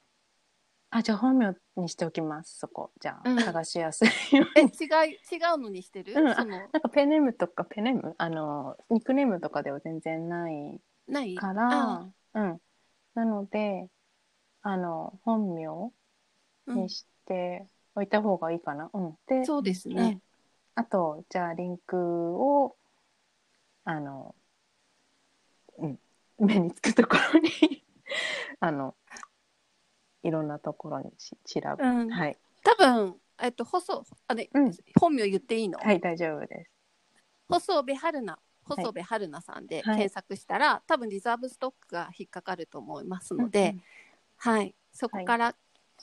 [0.91, 2.93] あじゃあ本名にしておきますそこ。
[2.99, 3.41] じゃあ、うん。
[3.41, 6.35] 探しやすいようえ違にい違うのにしてる、うん。
[6.35, 6.59] その。
[6.59, 11.35] なんかペンネームとかペンネームあのニックネームとかでは全然ないない？
[11.35, 12.61] からあうん。
[13.15, 13.89] なので
[14.63, 19.15] あの本名うんにしておいた方がいいかな、うん。
[19.27, 19.97] でそうですうん。
[19.97, 20.21] ね。
[20.75, 22.77] あとじゃあリンクを
[23.85, 24.35] あの、
[25.79, 25.99] うん、
[26.39, 27.48] 目につくところに
[30.29, 35.79] いろんなところにし調べ、うんはい、多分えっと細あれ、うん本名言っていいの？
[35.79, 36.71] はい、大丈夫です。
[37.49, 38.39] 細部春菜
[38.69, 43.77] 細部春菜さんではい検索したら、多分リザーブストックが引っかかると思いますので、
[44.37, 45.55] はいそこから、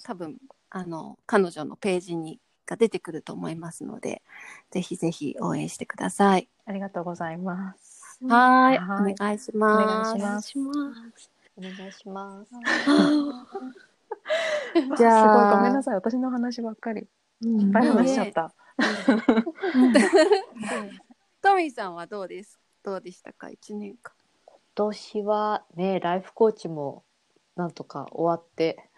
[0.03, 0.37] 多分
[0.71, 4.23] あの彼女のページにが出てくると思いますので
[4.71, 6.49] ぜひぜひ応援してください。
[6.65, 8.19] ありがとうございます。
[8.27, 10.17] はいはいお願いしおます。
[10.17, 11.29] 願いします。
[11.57, 12.49] お願いします。
[14.97, 15.23] じゃあ。
[15.23, 17.07] すごいごめんなさい、私の話ばっかり。
[17.41, 18.53] いっぱい話しちゃった。
[21.41, 22.59] トミーさんはどうです？
[22.83, 23.49] どうでしたか？
[23.49, 24.13] 一年間。
[24.45, 27.03] 今年はね、ライフコーチも
[27.55, 28.89] なんとか終わって、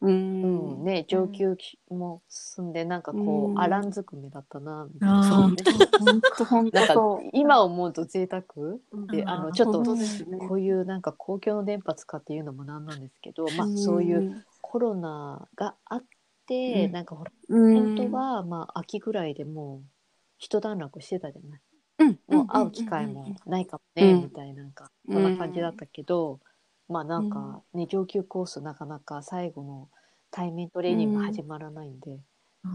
[0.00, 1.56] ううん、ね、上級
[1.90, 3.54] も進んで、なんかこうん。
[3.54, 5.18] う、アランずくめだったな、みたいな。
[5.20, 5.56] あね
[6.00, 7.20] 本当本なんか当。
[7.32, 8.42] 今思うと贅沢？
[9.10, 9.28] で、うん。
[9.28, 10.38] あのちょっ本当とですね。
[10.38, 16.04] こういうなんか公共の電波使っていうのもなんなんですけど、まあそういうコロナがあっ
[16.46, 16.92] て、うん。
[16.92, 17.74] なんかほらうん。
[17.96, 19.88] 本当はまあ秋ぐらいでもう
[20.38, 21.60] 一段落してたじゃない？
[21.98, 24.22] うんもう会う機会もないかもね、うん。
[24.22, 26.38] みたいななんかそんな感じだったけど、
[26.88, 29.88] まあなんかね上級コースなかなか最後の
[30.30, 32.12] 対面トレーニングが始まらないんで、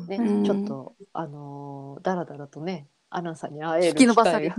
[0.09, 0.43] ねうん。
[0.43, 4.49] ちょっとあのーだらだらとねアナさんに会える機会。
[4.49, 4.57] が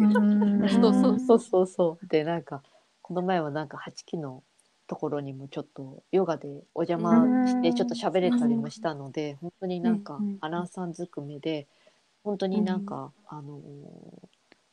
[0.81, 2.07] そうそうそうそう。
[2.09, 2.63] でなんか
[3.03, 4.43] この前はなんか8期の
[4.87, 11.67] ところにもちょっとヨガでお邪魔してちょっと喋れたりもしたので、本当になんかアランさんずくめで
[12.23, 14.29] 本当になんか、あのー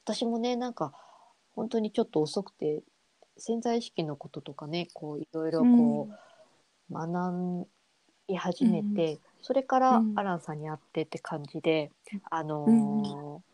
[0.05, 0.91] 私もねなんか
[1.55, 2.84] 本当にちょっと遅くて
[3.38, 6.09] 潜在意識のこととかねこういろいろこ
[6.89, 7.68] う、学
[8.28, 10.20] び始めて、それからうん。
[10.20, 11.89] アランさんに会ってって感じで、
[12.30, 13.53] あのー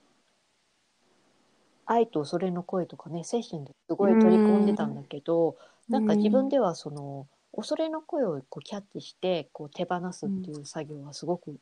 [1.91, 5.55] 愛とそれの声とかね精神ですごい取り込んでたんだけど、
[5.89, 11.57] なんか自分ではその恐れの声をこうキャッチしてこう手放すっていう作業はすごく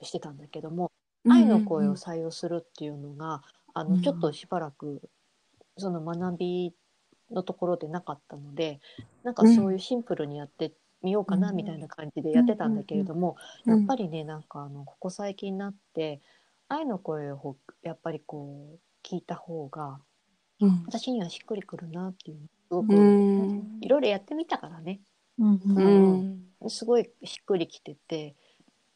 [0.00, 0.92] してたんだけども、
[1.28, 3.42] 愛の声を採用するっていうのが、
[3.74, 3.96] あうん。
[3.96, 5.00] のちょっとしばらく
[5.76, 6.74] その学び
[7.30, 8.80] のところでなかったので
[9.22, 11.56] なんかそういうシンプルにやってみようかなうん。
[11.56, 13.36] みたいな感じでやってたんだけれども、
[13.66, 13.78] うん。
[13.78, 16.20] やっぱりねなんかあのここ最近になって
[16.68, 19.98] 愛の声をやっぱりこう聞いた方が
[20.60, 20.84] うん。
[20.86, 22.38] 私にはしっくりくるなっていう
[22.68, 23.78] すごく、うん。
[23.80, 25.00] いろいろやってみたからね。
[25.38, 25.60] うん
[26.60, 26.70] うん。
[26.70, 28.34] すごいしっくりきてて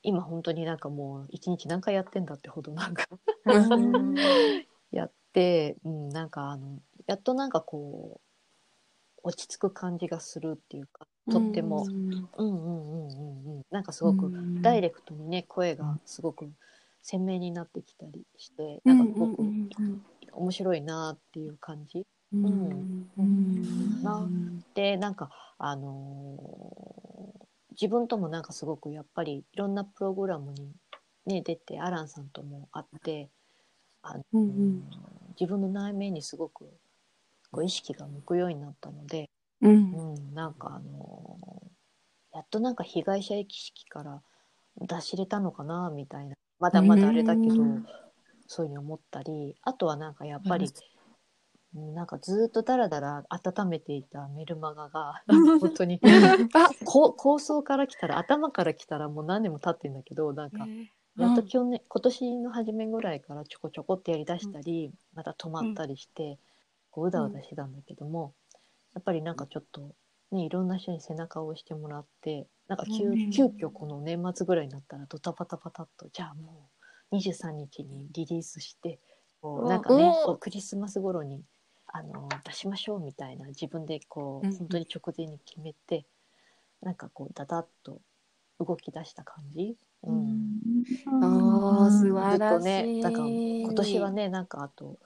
[0.03, 3.07] 今本当になんかもう一日何回やってんだってほどなんか
[4.91, 12.83] やって、うん、なんかあのやっとなんかこう落ち着く感じがするっていうかとっても、うん、うんうん。
[12.97, 16.53] うんうんなんかすごくダイレクトにね声がすごく
[17.01, 19.43] 鮮明になってきたりして、なんかすごく
[20.33, 22.07] 面白いなっていう感じ。
[24.03, 24.29] な
[24.75, 26.73] でなんかあのー
[27.73, 30.73] 自分ともなんかすごくやっぱりいろんなプログラムに、
[31.25, 33.31] ね、出てアランさんとも会って
[34.03, 34.83] あの、うんうん。
[35.41, 36.67] 自分の内面にすごく
[37.51, 39.31] こう意識が向くようになったので、
[39.63, 44.23] ううんん、なんかあのーやっとなんか被害者意識から
[44.81, 46.35] 出しれたのかなみたいな。
[46.61, 47.87] まだまだあれだけど、うん。
[48.47, 50.71] そういうふうに思ったりあとはなんかやっぱり、
[51.75, 55.23] なんかずっとだらだら温めていたメルマガが
[55.61, 56.01] 本当に。
[56.55, 60.67] あこ構想から来たら頭から来たらもう何年も経ってんだけどなんか
[61.19, 66.39] やっと去年、今年の初めぐらいからちょこちょこってやりだしたり、また止まったりして、
[66.91, 68.33] こううだうだしてたんだけども、
[68.95, 69.95] やっぱりなんかちょっと、
[70.31, 73.31] ね、いろんな人に背中を押してもらってなんか急,、うん。
[73.31, 76.71] 急遽この年末ぐらいになったらドタパタパタっとじゃあも
[77.11, 78.99] う23日にリリースして
[79.41, 80.11] こうなんかね
[80.41, 81.43] クリスマス頃に
[81.93, 86.05] あの出しましょうみたいな自分でこう、うん本当に直前に決めて
[86.83, 88.01] なんかこうダダッと
[88.59, 89.77] 動き出した感じ？
[90.05, 90.43] うん。
[91.23, 92.65] ああ、素晴らしい。
[92.65, 93.25] ね、なんか
[93.63, 94.99] 今年はね、なんかあと、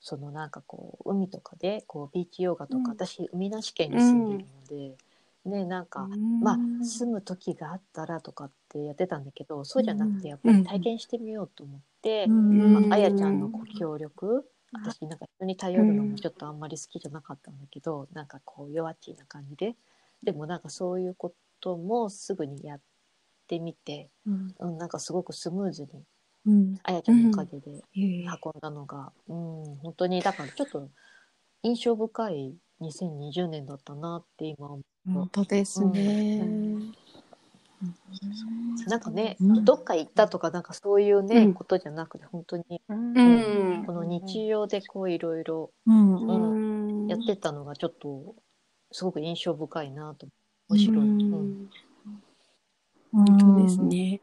[0.00, 2.96] そのなんかこう、海とかで、こう、ビーチヨガとか、うん。
[2.96, 4.96] 私、海なし県に住んでるので、
[5.44, 6.10] ね、なんか、
[6.40, 12.32] まあ、住む時があったらとかってやってたんだけど、そうじゃなくて、やっぱり体験してみようと思って、
[12.70, 19.74] まあ、あやちゃんのご協力、私なんか人に頼るのもちょっとあんまり好きじゃなかったんだけど、なんかこう弱っちいな感じで。
[20.22, 22.80] でもなんかそういうこともすぐにやっ
[23.46, 30.88] てみて、うん、なんかすごくスムーズにあやちゃんのおかげで運んだのが、うん本当にだからちょっと
[31.62, 36.42] 印象深い2020年だったなって今思う本当ですね。
[38.86, 39.64] なんかね、うん。
[39.64, 41.54] どっか行ったとかなんかそういうね、うん。
[41.54, 43.84] ことじゃなくて本当にうん。
[43.86, 47.06] この日常でこういろいろうん。
[47.08, 48.34] やってたのがちょっと
[48.90, 50.26] すごく印象深いなと
[50.68, 51.70] 面白い、うん。
[53.12, 54.20] 本当ですね。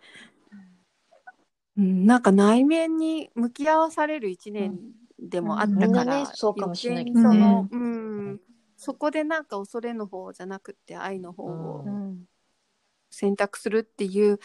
[1.78, 4.80] うん、なんか内面に向き合わされる一年
[5.20, 8.40] でもあったから、なねそうかもしれないけ余どねうん、
[8.78, 12.26] そこでなんか恐れの方じゃなくて愛の方をうん
[13.16, 14.40] 選択するっていう、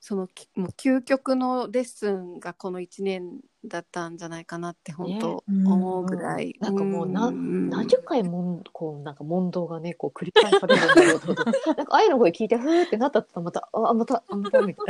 [0.00, 5.64] そのきもう究極のレッスンがこの一年だったんじゃないかなって本当ね。
[5.66, 7.70] 思うぐらい、なんかもうなうん。
[7.70, 11.32] 何十回もこうなんか問答がねこう繰り返されるんだろうと。
[11.72, 14.86] なんか愛の声聞いてふーってなったったらまたあまたあまたみたい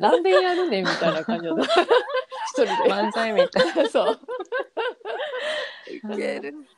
[0.00, 0.10] な。
[0.10, 1.86] 何遍やるねみたいな感じだった一
[2.54, 2.90] 人で。
[2.92, 3.86] 漫才みたいな。
[3.88, 4.18] そう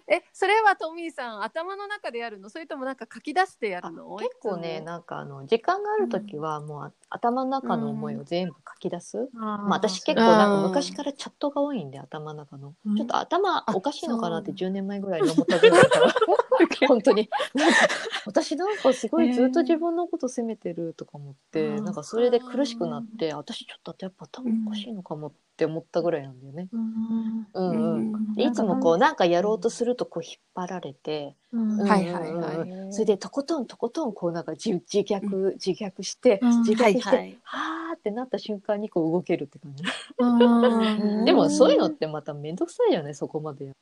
[0.08, 2.48] えそれはトミーさん頭の中でやるの？
[2.50, 4.16] それともなんか書き出してやるの？
[4.16, 12.96] 結構ねなんかあの時間がある時はもうあ頭の中の思いを全部書き出す、まあ、私結構なんか昔からチャットが多いんで頭の中の、うん。
[12.96, 16.14] ちょっと頭おかしいのかなってそ10年前ぐらいに思ったぐらいだから
[16.88, 17.28] 本当に。
[18.26, 26.68] 私なんかすごいずっと自分のこと責めてるとか思って、うんなんかそれで苦しくなって私ちょっとやっぱ頭おかしいのかもって思ったぐらいなんだよね。
[26.72, 27.46] うん。
[27.52, 28.40] うんうん。
[28.40, 31.78] いつもこうなんかやろうとするとこう引っ張られて、うん。
[31.78, 32.92] はいはいはい。
[32.92, 36.58] それでとことんとことんこうなんか自自虐、自虐してうん。
[36.62, 37.38] 自虐して、はいはい。
[37.42, 39.84] はーってなった瞬間にこう動けるって感じ。
[40.18, 41.24] うん。
[41.24, 43.72] でもそういうのってまためんどくさいよねそこまでや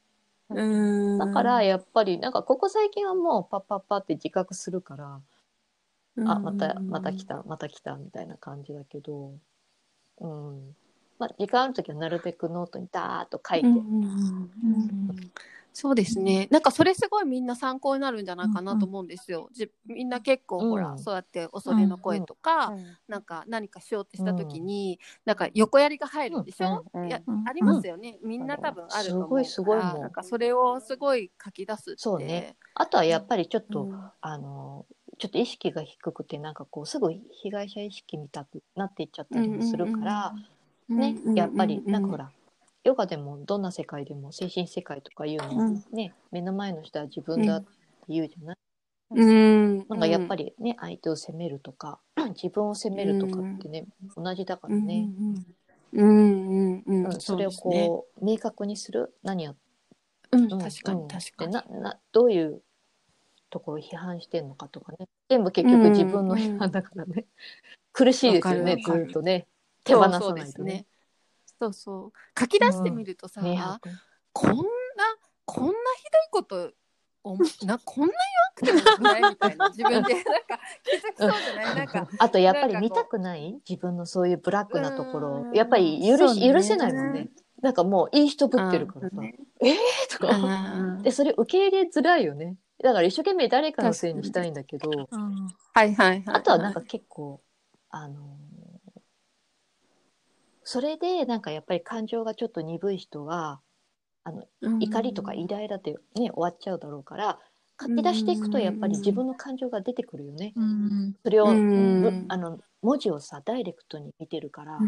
[0.50, 1.18] うん。
[1.18, 5.20] だからやっぱりなんかここ最近はもうパッパッパって自覚するから、
[6.26, 9.32] あまたまた来たまた来たみたいな感じだけど、
[10.20, 10.76] うん。
[11.18, 14.02] まあ、時間ある時はなるべくノートにダーッと書いて、うんうん。
[14.02, 15.30] うん
[15.80, 16.48] そうですね。
[16.50, 19.48] なんかそれすごいみんな参考になるんじゃないかなと思うんですよ。
[19.52, 22.72] じみんな結構ほら、うんそうやって恐れの声とか、
[23.06, 27.48] なんか何かしようってした時に、なんか横やりが入るんでしょ、いやうん。
[27.48, 28.18] ありますよね。
[28.24, 29.44] みんな多分あると思うから。
[29.44, 31.98] すごいすごいなんかそれをすごい書き出すって。
[31.98, 32.56] そうね。
[32.74, 34.10] あとはやっぱりちょっと、うん。
[34.20, 34.84] あの
[35.18, 40.34] ちょっと意識が低くてなんかこうすぐ被害者意識みたくなっていっちゃったりもするから、
[40.88, 42.30] ね、やっぱりなんかほら、
[42.88, 47.68] ヨガでもどんな世界でも精神世界とかいうのをね、目の前の人は自分だって
[48.08, 48.56] 言うじゃない、
[49.10, 52.00] うん、なんかやっぱりね、相手を責めるとか
[52.34, 53.84] 自分を責めるとかってね、
[54.16, 55.08] 同じだからりね、
[55.92, 57.04] うんうんうん。
[57.04, 59.14] うんそれをこう明確にする？
[59.22, 59.54] 何や
[60.30, 61.02] うん、うん確かうん。
[61.02, 61.52] に確かに。
[61.52, 62.62] でななどういう
[63.50, 65.08] ところを批判してんのかとかね。
[65.28, 67.26] 全部結局自分の批判だからね、
[67.92, 69.46] 苦しいですよねずっとね
[69.84, 70.86] 手放さないとね。
[71.60, 72.40] そうそう。
[72.40, 73.90] 書き出してみるとさ、明白
[74.32, 74.62] こんな
[75.44, 76.72] こんなひどいこと
[77.24, 77.36] お
[77.66, 78.12] なこんな
[78.62, 81.76] 言わなくてもないみたいな自分で なんか気づきそうじゃない？
[81.76, 83.60] なんかあとやっぱり見たくない？
[83.68, 87.28] 自分のそういうブラックなところやっぱり許し、ね許せないもんね。
[87.60, 89.16] なんかもういい人ぶってるからさ。
[89.18, 89.24] うん
[89.60, 89.76] 「えー!」
[90.16, 90.36] とか。
[90.36, 91.02] うん。
[91.02, 92.56] でそれ受け入れづらいよね。
[92.82, 94.88] だから一生懸命誰かのせいにしたいんだけど。
[94.90, 95.06] はい
[95.74, 96.24] はいはい。
[96.28, 97.40] あとはなんか結構
[97.90, 98.37] あのー
[100.70, 103.62] それでなんかやっぱり感情がちょっと鈍い人は
[104.22, 104.44] あの
[104.80, 107.38] 怒りとかイライラでね終わっちゃうだろうから
[107.80, 110.52] 書き出していくとやっぱり自分の感情が出てくるよね。
[111.24, 112.02] それを、うん。
[112.02, 114.78] ぶあの文字をさダイレクトに見てるから、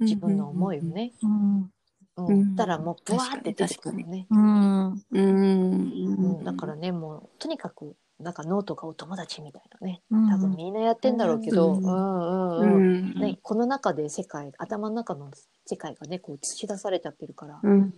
[0.00, 1.70] 自分の思いをね、うん。
[2.16, 2.56] うん。
[2.56, 4.92] たらもうブワーって出てくるよね、うん。
[4.92, 6.40] ううん。
[6.40, 10.02] ん、だからねもうとにかくなんかノートがお友達みたいなね。
[10.10, 12.74] 多分みんなやってんだろうけど、ううんんうん。
[12.74, 13.10] ううん。
[13.10, 15.30] んね、この中で世界頭の中の
[15.66, 17.94] 世界がねこう映し出されちゃってるから、うん。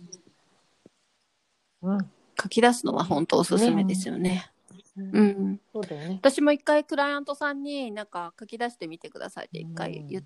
[1.83, 2.11] うん、
[2.41, 4.51] 書き出すのは本当おすすめですよね。
[4.97, 6.19] うん、そうだよね。
[6.21, 10.23] 私も一回クライアントさんになんか書き出してみてくださいって一回言っ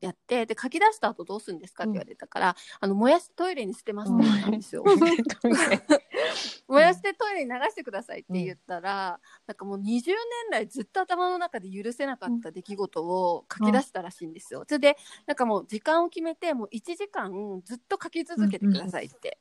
[0.00, 4.84] やってで書き出した後どうするんですかって言われたから、あの燃やしてトイレに捨てますって言ったんですよ。
[6.68, 7.38] 燃やしてトイレ。
[7.38, 10.16] に流してくださいって言ったら、なんかもう20年
[10.50, 14.64] 来ずっと頭の中で許せなかった出来事を書き出したらしいんですよ。
[14.66, 14.96] それで
[15.26, 19.38] なんかもう時間を決めてもう1時間ずっと書き続けてくださいって。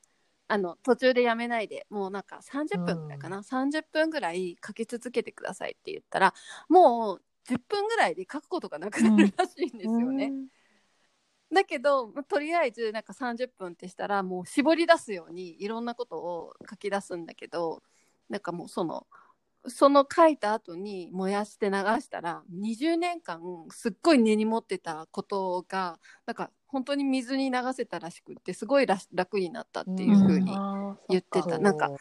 [0.50, 6.34] あの途中でやめないでもうなんか30分ぐらいかな、30分ぐらい書き続けてくださいって言ったら
[6.70, 10.32] もう10分ぐらいで書くことがなくなるらしいんですよね。
[11.54, 17.82] だけど、まあとりあえずなんか30分ってしたらもう絞り出すようにいろんなことを書き出すんだけど
[18.30, 19.08] なんかもうその
[19.70, 30.52] その書いた後に燃やして流したら20年間すっごい根に持ってたことがなんか本当に水に流せたらしくってすごいら楽になったっていう風に
[31.10, 31.92] 言ってた、なんか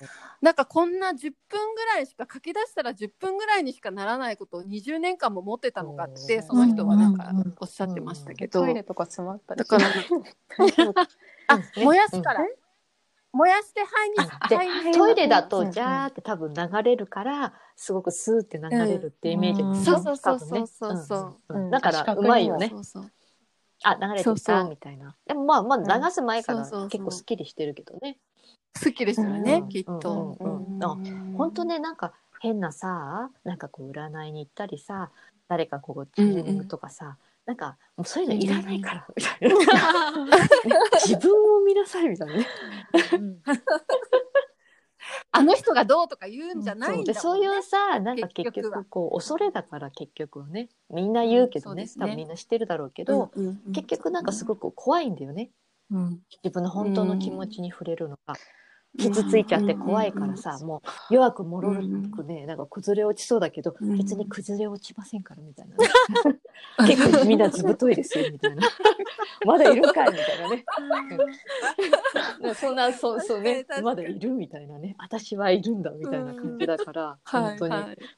[0.42, 6.40] なんかこんな10分ぐらいしか書き出したら10分ぐらいにしかならないことを20年間も持ってたのかってう。
[6.40, 9.88] んその人はなんかおっしゃってましたけど、トイレとか詰まったりだから
[11.48, 12.44] あ、ね燃やすから、
[13.32, 14.10] 燃やして肺
[14.88, 19.98] にトイレだとうんジャーって多分流れるからすごくスーって流れるってイメージうんですよ。
[19.98, 21.16] そうそうそうそうそ
[21.50, 21.54] う。
[21.54, 21.70] うん。
[21.70, 22.68] だからうまいよね。
[22.70, 23.12] そうそう
[23.82, 24.56] あ流れてきそうそう。
[24.56, 25.14] たみたいな。
[25.26, 26.88] でもまあまあ流す前からそうそうそう。
[26.88, 28.18] 結構すっきりしてるけどね。
[28.82, 29.68] 好きですよね、うん。
[29.68, 30.36] きっと。
[30.40, 30.98] うんうんうんあ
[31.36, 35.10] 本当ねなんか変なさなんかこう占いに行ったりさ
[35.48, 37.16] 誰かこうチャネリングとかさ、
[37.46, 39.54] なんかもうそういうのいらないからみたいな、
[41.06, 42.46] 自分を見なさいみたいなね
[45.32, 47.10] あの人がどうとか言うんじゃないそんだもんね。
[47.10, 47.14] う。
[47.14, 50.68] でそういうさなんか結結局こう恐れだから結局はね。
[50.90, 51.92] みんな言うけどね,、うんね。
[51.98, 53.72] 多分みんな知ってるだろうけど、うんうんうん。
[53.72, 55.50] 結局なんかすごく怖いんだよね。
[56.42, 58.34] 自分の本当の気持ちに触れるのが。
[58.96, 66.38] 傷ついちゃって怖いからさ、もう弱くもろくね、なんか崩れ落ちそうだけど、うん別に崩れ落ちませんからみたいなね、
[66.86, 68.62] 結構みんなずぶといですよみたいな。
[69.44, 70.64] まだいるんかいみたいなね、
[72.42, 72.54] うん。
[72.54, 73.66] そんなそうそうね。
[73.82, 74.96] まだいるみたいなね。
[74.98, 77.74] 私はいるんだみたいな感じだから、本当に、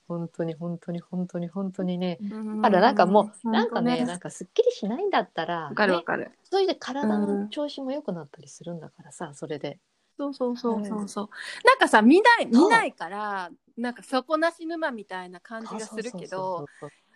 [0.07, 2.19] 本当に本当に本当に本当にね。
[2.21, 3.53] うんだなんかもう、うん。
[3.53, 6.31] なんかねなんかすっきりしないんだったら、ねかる。
[6.45, 9.79] それで体の調子も良くなったりするんだからさそれで。
[10.19, 11.29] そうそうそうそうそう。
[11.65, 16.67] なんかさ見ない見ないからなんか底なし沼みたいな感じがするけど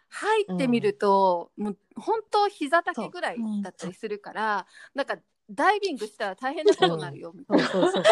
[0.09, 5.17] 入ってみると、もう本当膝丈ぐらいだったりするから、なんか
[5.51, 7.59] ダイビングしたら大変なことになるよ、みたい。
[7.59, 7.65] な。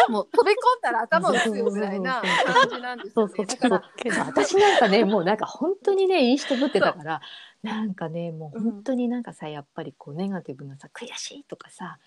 [0.09, 3.33] もう飛び込んだら頭を打つよぐらいな感じなんですよね。
[3.35, 7.21] そうそうだから、そう私なんかねもうなんか本当にねいい人ぶってたから
[7.63, 11.99] なんかねもう本当になんかさやっぱりこうネガティブなさ悔しいとかさ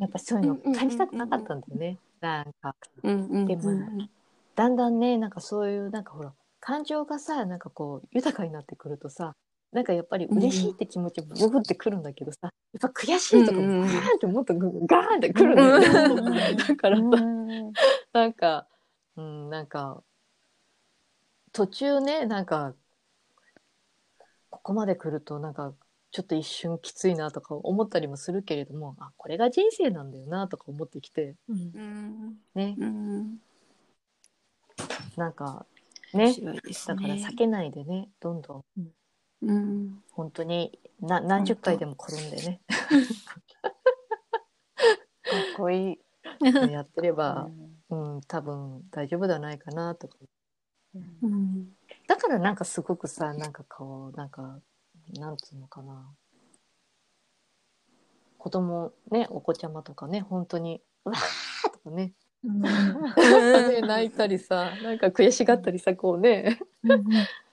[0.00, 1.98] やっぱそういうの感じたくなかったんだよね。
[2.20, 4.08] なんかうんうんでも
[4.54, 9.34] だんだんねなんかそういうなんかほら感情がさなんかこう豊かになってくるとさ
[9.72, 16.56] なんかやっぱり嬉しいって気持ちブブってくるんだけどさやっぱ悔しいとかうんうんガーンってもっとガーンってくるんだよ。
[16.56, 17.72] だからさうん。
[18.12, 18.66] なんか、
[19.16, 20.02] うん、なんか、
[21.52, 22.74] 途中ね、なんか、
[24.50, 25.74] ここまで来ると、なんか、
[26.12, 32.34] ちょっと一瞬きついなとか思ったりもするけれども、あ、これが人生なんだよなとか思ってきて、うん。
[32.54, 33.38] ね、うん。
[35.16, 35.66] なんか、
[36.12, 37.24] 面ね、白いですだからね。
[37.26, 38.88] 避けないでね、どんどん、
[39.42, 40.02] うん。
[40.12, 42.78] 本当にな何十回でも転んでね、かっ
[45.56, 45.98] こいい。
[46.72, 47.48] やってれば、
[47.90, 50.16] うん、多分大丈夫じゃないかなとか。
[50.94, 50.98] う
[51.28, 51.76] ん。
[52.08, 54.60] だからなんかすごくさ、なんかこう、なんか、
[55.14, 56.10] なんつうのかな。
[58.38, 66.58] 子供ね、お子ちゃまとかね、本当に、うわーとかね、ね 泣いたりさ、なんか悔しがったりさ、こうね、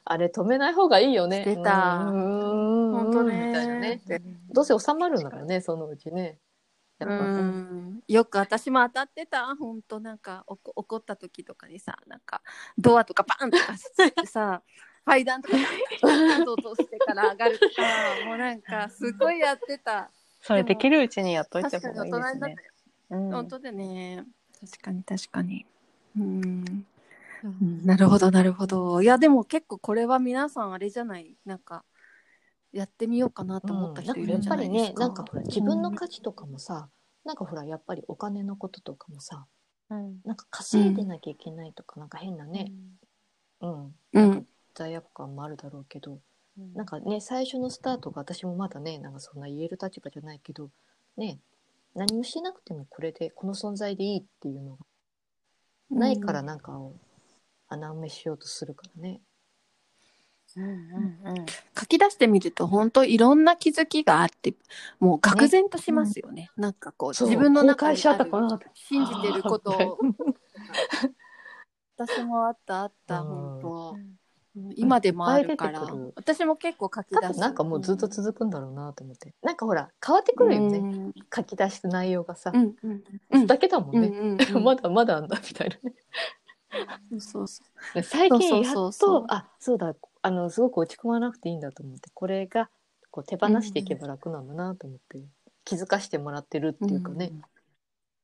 [0.05, 1.43] あれ止めない方がいいよね。
[1.43, 2.05] してた。
[2.09, 2.15] うん。
[2.15, 3.47] うんうん本当ね。
[3.47, 4.01] みたいなね。
[4.49, 6.39] どうせ収まるんだからね、そのうちね。
[6.99, 8.01] やっぱ、うん。
[8.07, 9.55] よく私も当たってた。
[9.55, 12.41] 本当なんかおこ怒った時とかにさなんか
[12.77, 13.83] ドアとかバンとかし
[14.15, 14.63] てさ
[15.07, 15.57] 階段とか
[16.01, 17.81] バンと落としてから上がるとか
[18.25, 22.49] もうなんかすごいやってたそれできるうちにやっといた確か方がいいですねに大人になった。
[22.49, 22.57] よ、
[23.09, 24.25] うん本当だね
[24.59, 25.65] 確かに確かに
[26.17, 26.85] うん、
[27.43, 31.83] うんなるほどなるほどいやでも結構これは皆さんあれじゃないなんか
[32.73, 36.89] やってみようかなと思った人いるんじゃないですか、やっぱりね、なんかほら、自分の価値とかもさ、
[37.25, 39.45] なんかほら、やっぱりお金のこととかもさ、
[39.89, 42.71] うんなんか稼いでなきゃいけないとか、なんか変なね、
[43.61, 44.47] うん、うん
[44.77, 46.19] 罪悪感もあるだろうけど、
[46.57, 46.73] うん。
[46.73, 50.69] なんかね、最初のスタートが私もまだね、なんかそんな言える立場じゃないけど、
[51.17, 51.39] ね、
[51.95, 54.85] 何もしなくてもこれで、この存在でいいっていうのが
[55.89, 56.93] ないからなんかを
[57.69, 59.21] 穴埋めしようとするからね。
[60.55, 61.45] うんうんうん。
[61.77, 64.55] 書き出してみると本当いろんな気づきがあって
[64.99, 66.49] もう愕然としますよね。
[66.55, 69.71] なんかこう自分の中に公開しちゃったあるかなって信じてること。
[69.71, 70.15] をうん
[71.99, 73.27] 私もあったあったうん。
[73.27, 73.69] 本当。
[73.69, 73.76] うん
[74.75, 75.79] 今でもあるから。
[75.81, 76.13] る。
[76.15, 77.39] 私も結構書き出す。
[77.39, 79.33] なんかもうずっと続くんだろうなと思って。
[79.41, 80.77] なんかほら、変わってくるよね。
[80.79, 81.13] うん。
[81.33, 82.51] 書き出した内容がさ。
[82.53, 82.57] う。
[82.57, 83.47] んうんうん。
[83.47, 84.07] だけだもんね。
[84.07, 84.63] うんうんうん。
[84.63, 85.89] まだまだあんだみたいな。
[85.89, 85.95] ね。
[87.19, 87.63] そうそ
[88.03, 89.19] 最近やっそうそうそう。
[89.19, 92.69] そうと、あ、そうだ、あの、すごく落ち込まなくていいんだと思って、これが
[93.11, 95.19] こう手放していけば楽なんだなと思って、
[95.63, 97.31] 気づかしてもらってるっていうかね。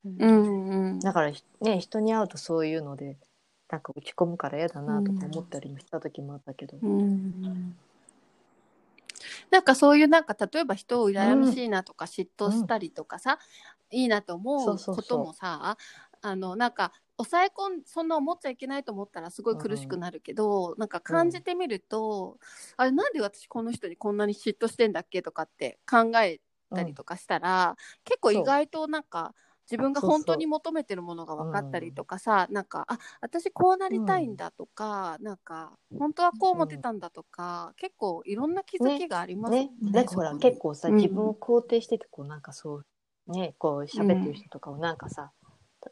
[0.05, 0.99] ううんうん。
[0.99, 3.17] だからひね、人に会うとそういうので、
[3.69, 6.77] なんか落ち込むから嫌だなとか思ったりもした時もあったけど。
[6.77, 7.75] うん。
[9.51, 13.39] なんかそういうなんか例えば人を羨ましいなとか嫉妬したりとかさ、
[13.91, 15.77] いいなと思そうこともさ
[16.21, 22.37] あのなんか抑え込んそんな思っちゃいけないと思ったらすごい苦しくなるけど、なんか感じてみると、
[22.75, 26.39] あれなんで私この人にこんなに嫉妬してんだっけとかって考え
[26.73, 29.35] たりとかしたら、結構意外となんか
[29.69, 40.95] 自分が本当に求めてるものが分かったりとかさ、なんかあ私こうなりたいんだとか、なんか本当はこう思ってたんだとか、結構いろんな気づきがありますよね、なんかほら結構さ、うん。
[40.95, 42.75] 自分を肯定しててこうなんかそ
[43.27, 45.31] うねこう喋ってる人とかをなんかさ、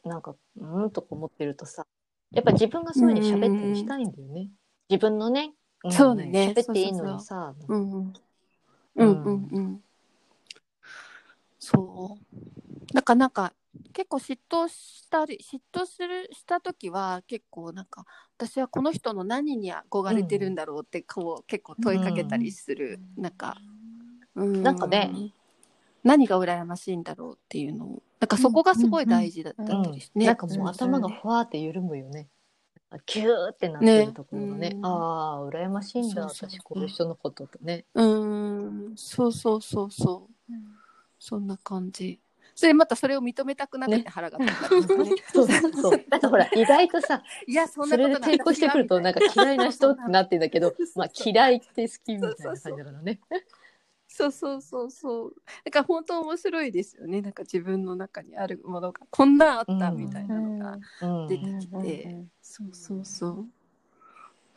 [0.04, 1.86] なんかうんとか思ってるとさ
[2.32, 4.50] やっぱ自分がそういうふうに喋ったりしたいんだよね、
[4.90, 5.54] 自分のね、
[5.88, 6.54] んそうだね。
[6.56, 8.14] 喋っていいのにさうんうん
[8.96, 9.06] うん。
[9.06, 9.50] うん。
[9.52, 9.84] うん
[11.60, 12.94] そう。
[12.94, 13.54] だからなんか
[13.94, 18.06] 結構嫉妬したり嫉妬するした時は結構なんか
[18.38, 23.58] 私はこの人の何に憧れてるんだろうってこう結構問いかけたりする、なんか、
[24.36, 24.64] うん。
[24.64, 25.12] なんかね
[26.04, 28.04] 何が羨ましいんだろうっていうのを。
[28.20, 32.28] なんかそこがすごい大事だったうんりしてね、なんかもう頭がふわーって緩むよね。
[33.06, 34.70] キューってなってるところがね。
[34.70, 34.86] ねうん。
[34.86, 37.86] ああ羨ましいんだそうそう私こういう人のこととね。
[37.94, 38.94] うん。
[38.96, 40.54] そうそうそうそう。
[41.20, 42.20] そんな感じ
[42.56, 44.56] それまたそれを認めたくなくて腹が立っ
[45.34, 46.04] そうそうそう。
[46.10, 48.32] なんかほら意外とさいやそんそなことない。
[48.32, 53.20] れで抵抗してくるとなんか嫌いな人ってなってんだけど そうそうまあ嫌いって好きみたいな感じだからね。
[54.14, 55.36] そうそうそうそう。
[55.64, 57.22] だから本当面白いですよね。
[57.22, 63.48] なんか自分の中にあるものがこんなんあったみたいなのがうん出てきて、そうそうそう。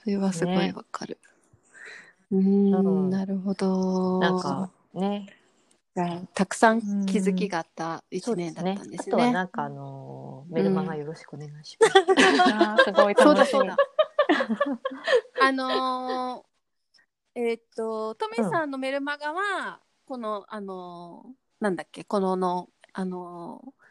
[0.02, 1.18] それはすごいわかる、
[2.32, 4.18] うーんうんなるほど。
[4.18, 5.28] なんかね
[6.34, 9.08] たくさん気づきがあった一年だったんですね。
[9.08, 11.92] あとはなんかあのメルマガよろしくお願いします。
[12.52, 13.60] あーすごいそうだ楽しみ。
[13.60, 13.76] そうだ。
[15.40, 16.44] あのー
[17.36, 23.84] えーっとトミさんのメルマガは、このあのーなんだっけこののあのー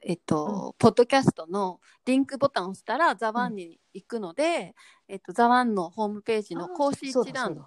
[0.00, 4.76] えっと、ポッドキャストのリンクボタンを押したら、ザワンに行くので、
[5.08, 7.66] えっと、ザワンのホームページの講師一覧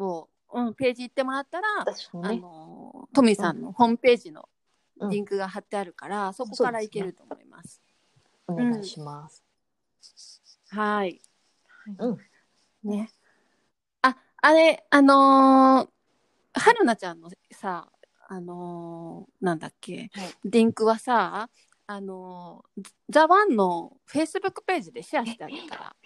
[0.00, 2.32] を、うん、ページ行ってもらったら、あ。
[2.32, 4.48] のトミさんのホームページの
[5.00, 7.80] うんリンクが貼ってあるから、そこから行けると思います。
[8.48, 9.44] お願いします。
[10.70, 11.20] はい。
[11.98, 12.18] うん。
[12.82, 13.10] ね。
[14.02, 17.88] あ、あれ、あのー、春菜ちゃんのさ、
[18.30, 21.48] あのーなんだっけ、はいリンクはさ、
[21.86, 25.96] あのー、ザワンのフェイスブックページでシェアしてあげたら、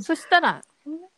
[0.00, 0.62] そしたら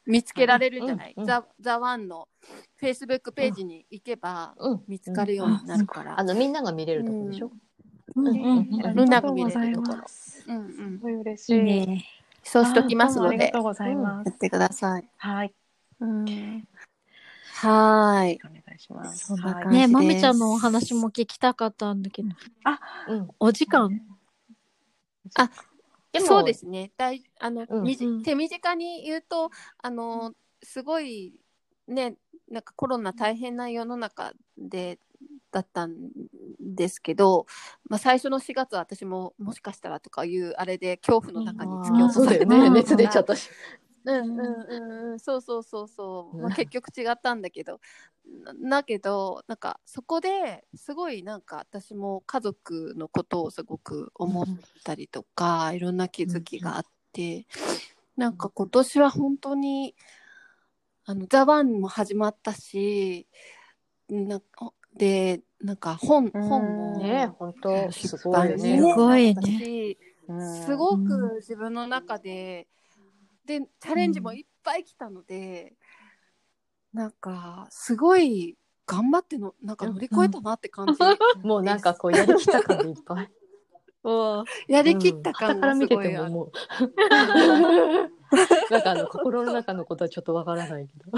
[0.06, 2.28] 見つけられるんじゃない、うんうんザザワンの
[2.76, 4.82] フェイスブックページに行けばうん。
[4.88, 6.18] 見つかるようになるから。
[6.18, 7.50] あのみんなが見れるところでしょ？
[8.16, 10.44] うんうんうんあみんながりがとうご見れるところざいます。
[10.48, 11.02] うんうんす。
[11.02, 11.62] ごい嬉しいいい。
[11.86, 12.04] ね。
[12.42, 14.26] そうしときますのでありがと、うございます。
[14.26, 15.08] やってください。
[15.16, 15.54] はい。
[16.00, 18.40] うん、はーい。
[18.44, 19.26] お願いします。
[19.26, 22.28] そんなはい感じねまみちゃんのお話も聞きたかったんだけど、
[23.08, 23.28] うん。
[23.38, 24.00] お時間
[25.36, 25.48] あ
[26.12, 26.92] でもそうですね。
[26.96, 31.34] 大あの、うん手短に言うと、あの、すごい、
[31.88, 32.16] ね、
[32.50, 34.98] なんかコロナ大変な世の中で、
[35.50, 35.92] だったん
[36.58, 37.46] ですけど、
[37.88, 42.56] まあ、最初の4月は私ももしかしたらとかいうあれで恐怖の中に突きあ落とされてね。
[42.56, 43.50] うん熱出ちゃったし。
[44.04, 45.12] うんうんうん。
[45.12, 46.52] うんそうそうそうそう、まあ、うん。
[46.54, 47.80] 結局違ったんだけど。
[48.24, 54.46] なだけどなんかそこですごいなんか私も家族のことをすごく思っ
[54.84, 57.46] たりとか、いろんな気づきがあって、
[58.16, 59.96] なんか今年は本当に
[61.04, 63.26] あの「ザ・ワンも始まったし
[64.08, 64.40] な
[64.94, 66.42] でなんか本うん。
[66.48, 68.78] 本もね本当すごいね。
[68.78, 69.96] すごいね。
[70.64, 72.68] すごく自分の中で、
[73.44, 75.74] でチャレンジもいっぱい来たので、
[76.92, 80.98] なんかすごい頑張ってのなんか乗り越えたなって感じ、
[81.46, 83.30] もうなんかこうやりきった感でいっぱい。
[84.66, 86.52] やりきった感傍から見てがすごいある、 てももう。
[88.70, 91.10] なんかあの心の中のことはちょっとわからないけど。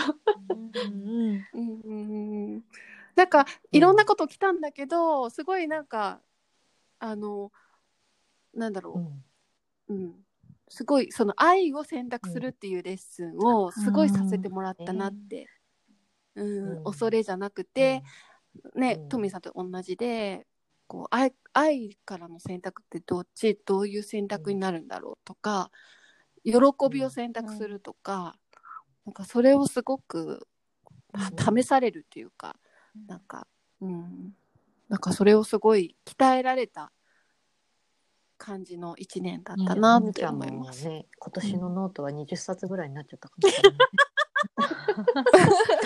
[0.44, 1.94] うんうんう
[2.58, 2.64] ん
[3.14, 6.20] なんかいろんなこと来たんだけど、すごいなんか
[6.98, 7.52] あの
[8.52, 9.14] なんだろ
[9.88, 10.23] う、うん、
[10.74, 15.46] すごいその愛を選択するっていうレッスンをすごいさせてもらったなって、
[16.34, 16.84] うんうん。
[16.84, 18.02] 恐れじゃなくて、
[18.74, 19.08] ね、うん。
[19.08, 20.48] トミーさんと同じで
[20.88, 25.70] こう愛愛からの選択ってどっちどういう選択になるんだろうとか
[26.42, 26.54] 喜
[26.90, 28.34] びを選択するとか、
[29.06, 30.48] なんかそれをすごく
[31.38, 32.56] 試されるっていうか、
[33.06, 33.46] なんか、
[33.80, 34.34] うん、
[34.88, 36.90] なんかそれをすごい鍛えられた
[38.44, 40.84] 感じの一年だったなって思います。
[40.84, 43.78] もね、今年のノートは20冊ぐらいになっちゃったかもしれない。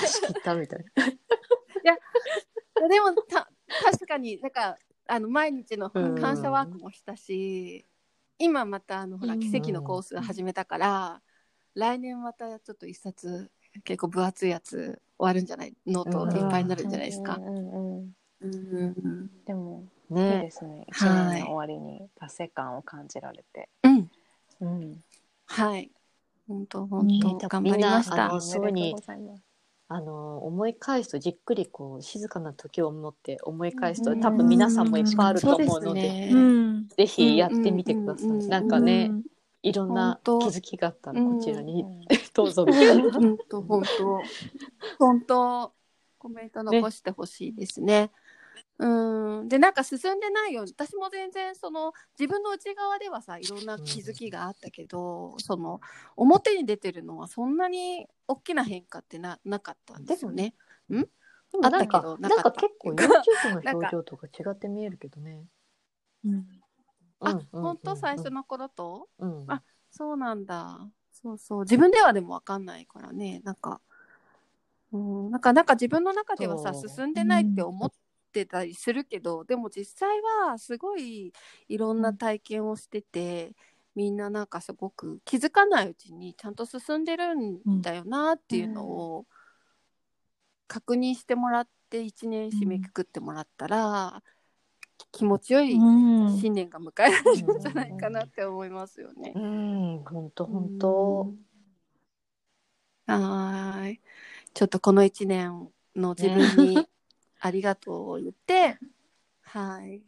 [0.00, 0.84] 出し切ったみたい
[1.84, 2.88] な。
[2.88, 3.48] でもた
[3.84, 7.86] 確かになんかあの毎日のうん感謝ワークもしたし、
[8.38, 11.22] 今またあのほらうん奇跡のコース始めたから、
[11.74, 13.50] 来年またちょっと一冊
[13.84, 15.74] 結構分厚いやつ終わるんじゃない？
[15.86, 17.36] ノートうんいっぱいになるんじゃないですか。
[17.36, 20.50] うんうんでもいいでね。
[20.50, 20.84] すね。
[20.88, 23.68] 一はい年の終わりに達成感を感じられて。
[23.82, 24.10] うん
[24.60, 25.04] うん。
[25.46, 25.90] はい
[26.46, 28.40] 本当本ね当頑張りましたみんなあの。
[28.40, 28.94] そうに
[29.90, 36.88] あの思い返すとじっくりこう静かな時を持って思い返すとうん多分皆さんもいっぱいあると思うので、ねうん。
[36.88, 38.28] ぜひやってみてください。
[38.28, 39.22] うんなんかね、うん
[39.60, 42.00] いろんな気づきがあったらこちらに、うん
[42.32, 43.10] どうぞみたいな。
[43.10, 44.22] 本当本当
[44.98, 45.72] 本当
[46.16, 48.12] コメント残してほしいですね。
[48.80, 55.80] うんでなんか進んでないように私も全然その自分の内側ではさいろんな気づきがあったけど、その
[56.16, 60.54] 表に出てるのはそんなに大きな変化ってななかったんですよね。
[60.88, 61.06] でも
[61.64, 65.44] あったけどななんか結構 YouTube の表情とか違って見えるけどね。
[66.24, 66.46] うん
[67.20, 69.08] あ、うんうんうん本当最初の頃と？
[69.18, 70.86] うんあそうなんだ。
[71.10, 71.60] そうそう。
[71.62, 73.40] 自分ではでもわかんないからね。
[73.42, 73.80] なんか、
[74.92, 77.96] うん、なんか、なんか自分の中ではさ、進んでないって思って
[78.46, 81.32] たりするけど、でも実際はすごい
[81.68, 83.54] いろんな体験をしてて、
[83.94, 89.26] みんななんかすごく気づかないうちにちゃんと進んでるんだよなっていうのを
[90.68, 94.22] 確認してもらって一年締めくくってもらったら、
[95.12, 96.38] 気持ちよいうん。
[96.38, 99.32] 新年が迎えられるんじゃないかなって思いますよね。
[99.34, 101.34] うん、本当本当。
[103.06, 104.00] はーい。
[104.54, 106.86] ちょっとこの一年の自分に
[107.40, 108.78] ありがとうを言って、
[109.42, 110.02] はい。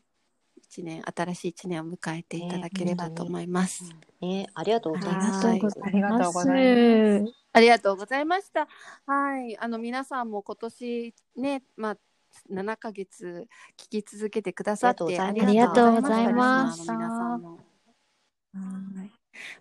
[0.57, 3.85] 一年、新しい一年を迎えていただければと思います。
[4.21, 5.53] ね、ありがとうございあます。
[5.53, 7.35] りがとうございますありがとうございます。
[7.53, 8.69] ありがとうございました。
[9.07, 9.59] はい。
[9.59, 11.97] あの、皆さんも今年ね、まあ、
[12.51, 17.59] 7ヶ月聞き続けてくださってありがとうございますありがとうございましたリスナーの皆さんも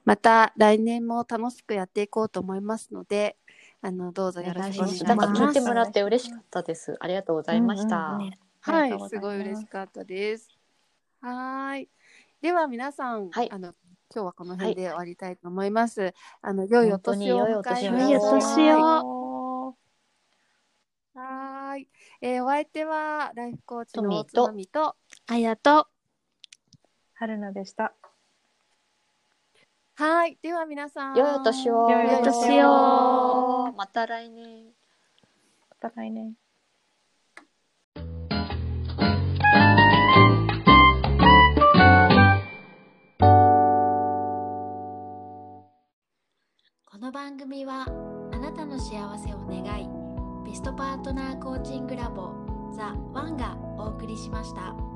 [0.06, 3.38] また来年も楽しくやっていこうと思いますので、
[3.82, 5.04] あの、どうぞよろしくお願いします。
[5.04, 6.98] なんか聞いてもらって嬉しかったです。
[7.00, 7.98] ありがとうございました。
[7.98, 10.50] うんうんうんはいすすごい嬉しかったです。
[11.22, 11.90] はーい。
[12.42, 13.74] では皆さん、はいあの
[14.14, 16.14] 今日はこの辺で終わりたいと思います。
[16.42, 17.86] あの良いお年をお迎え。
[17.86, 19.76] 良いお年を
[21.14, 21.88] はーい、
[22.22, 24.96] えーお相手はライフコーチの大津トミとまみと、
[25.28, 25.88] あやと。
[27.14, 27.94] 春菜でした。
[30.00, 31.90] はーい、では皆さん、良いお年を。
[31.90, 34.68] 良いお年をまた来年。
[35.70, 36.36] また来年。
[46.86, 47.86] この番組は
[48.32, 49.90] あなたの幸せを願い
[50.50, 52.32] ベストパートナーコーチングラボ
[52.74, 54.89] ザ・ワンがお送りしました。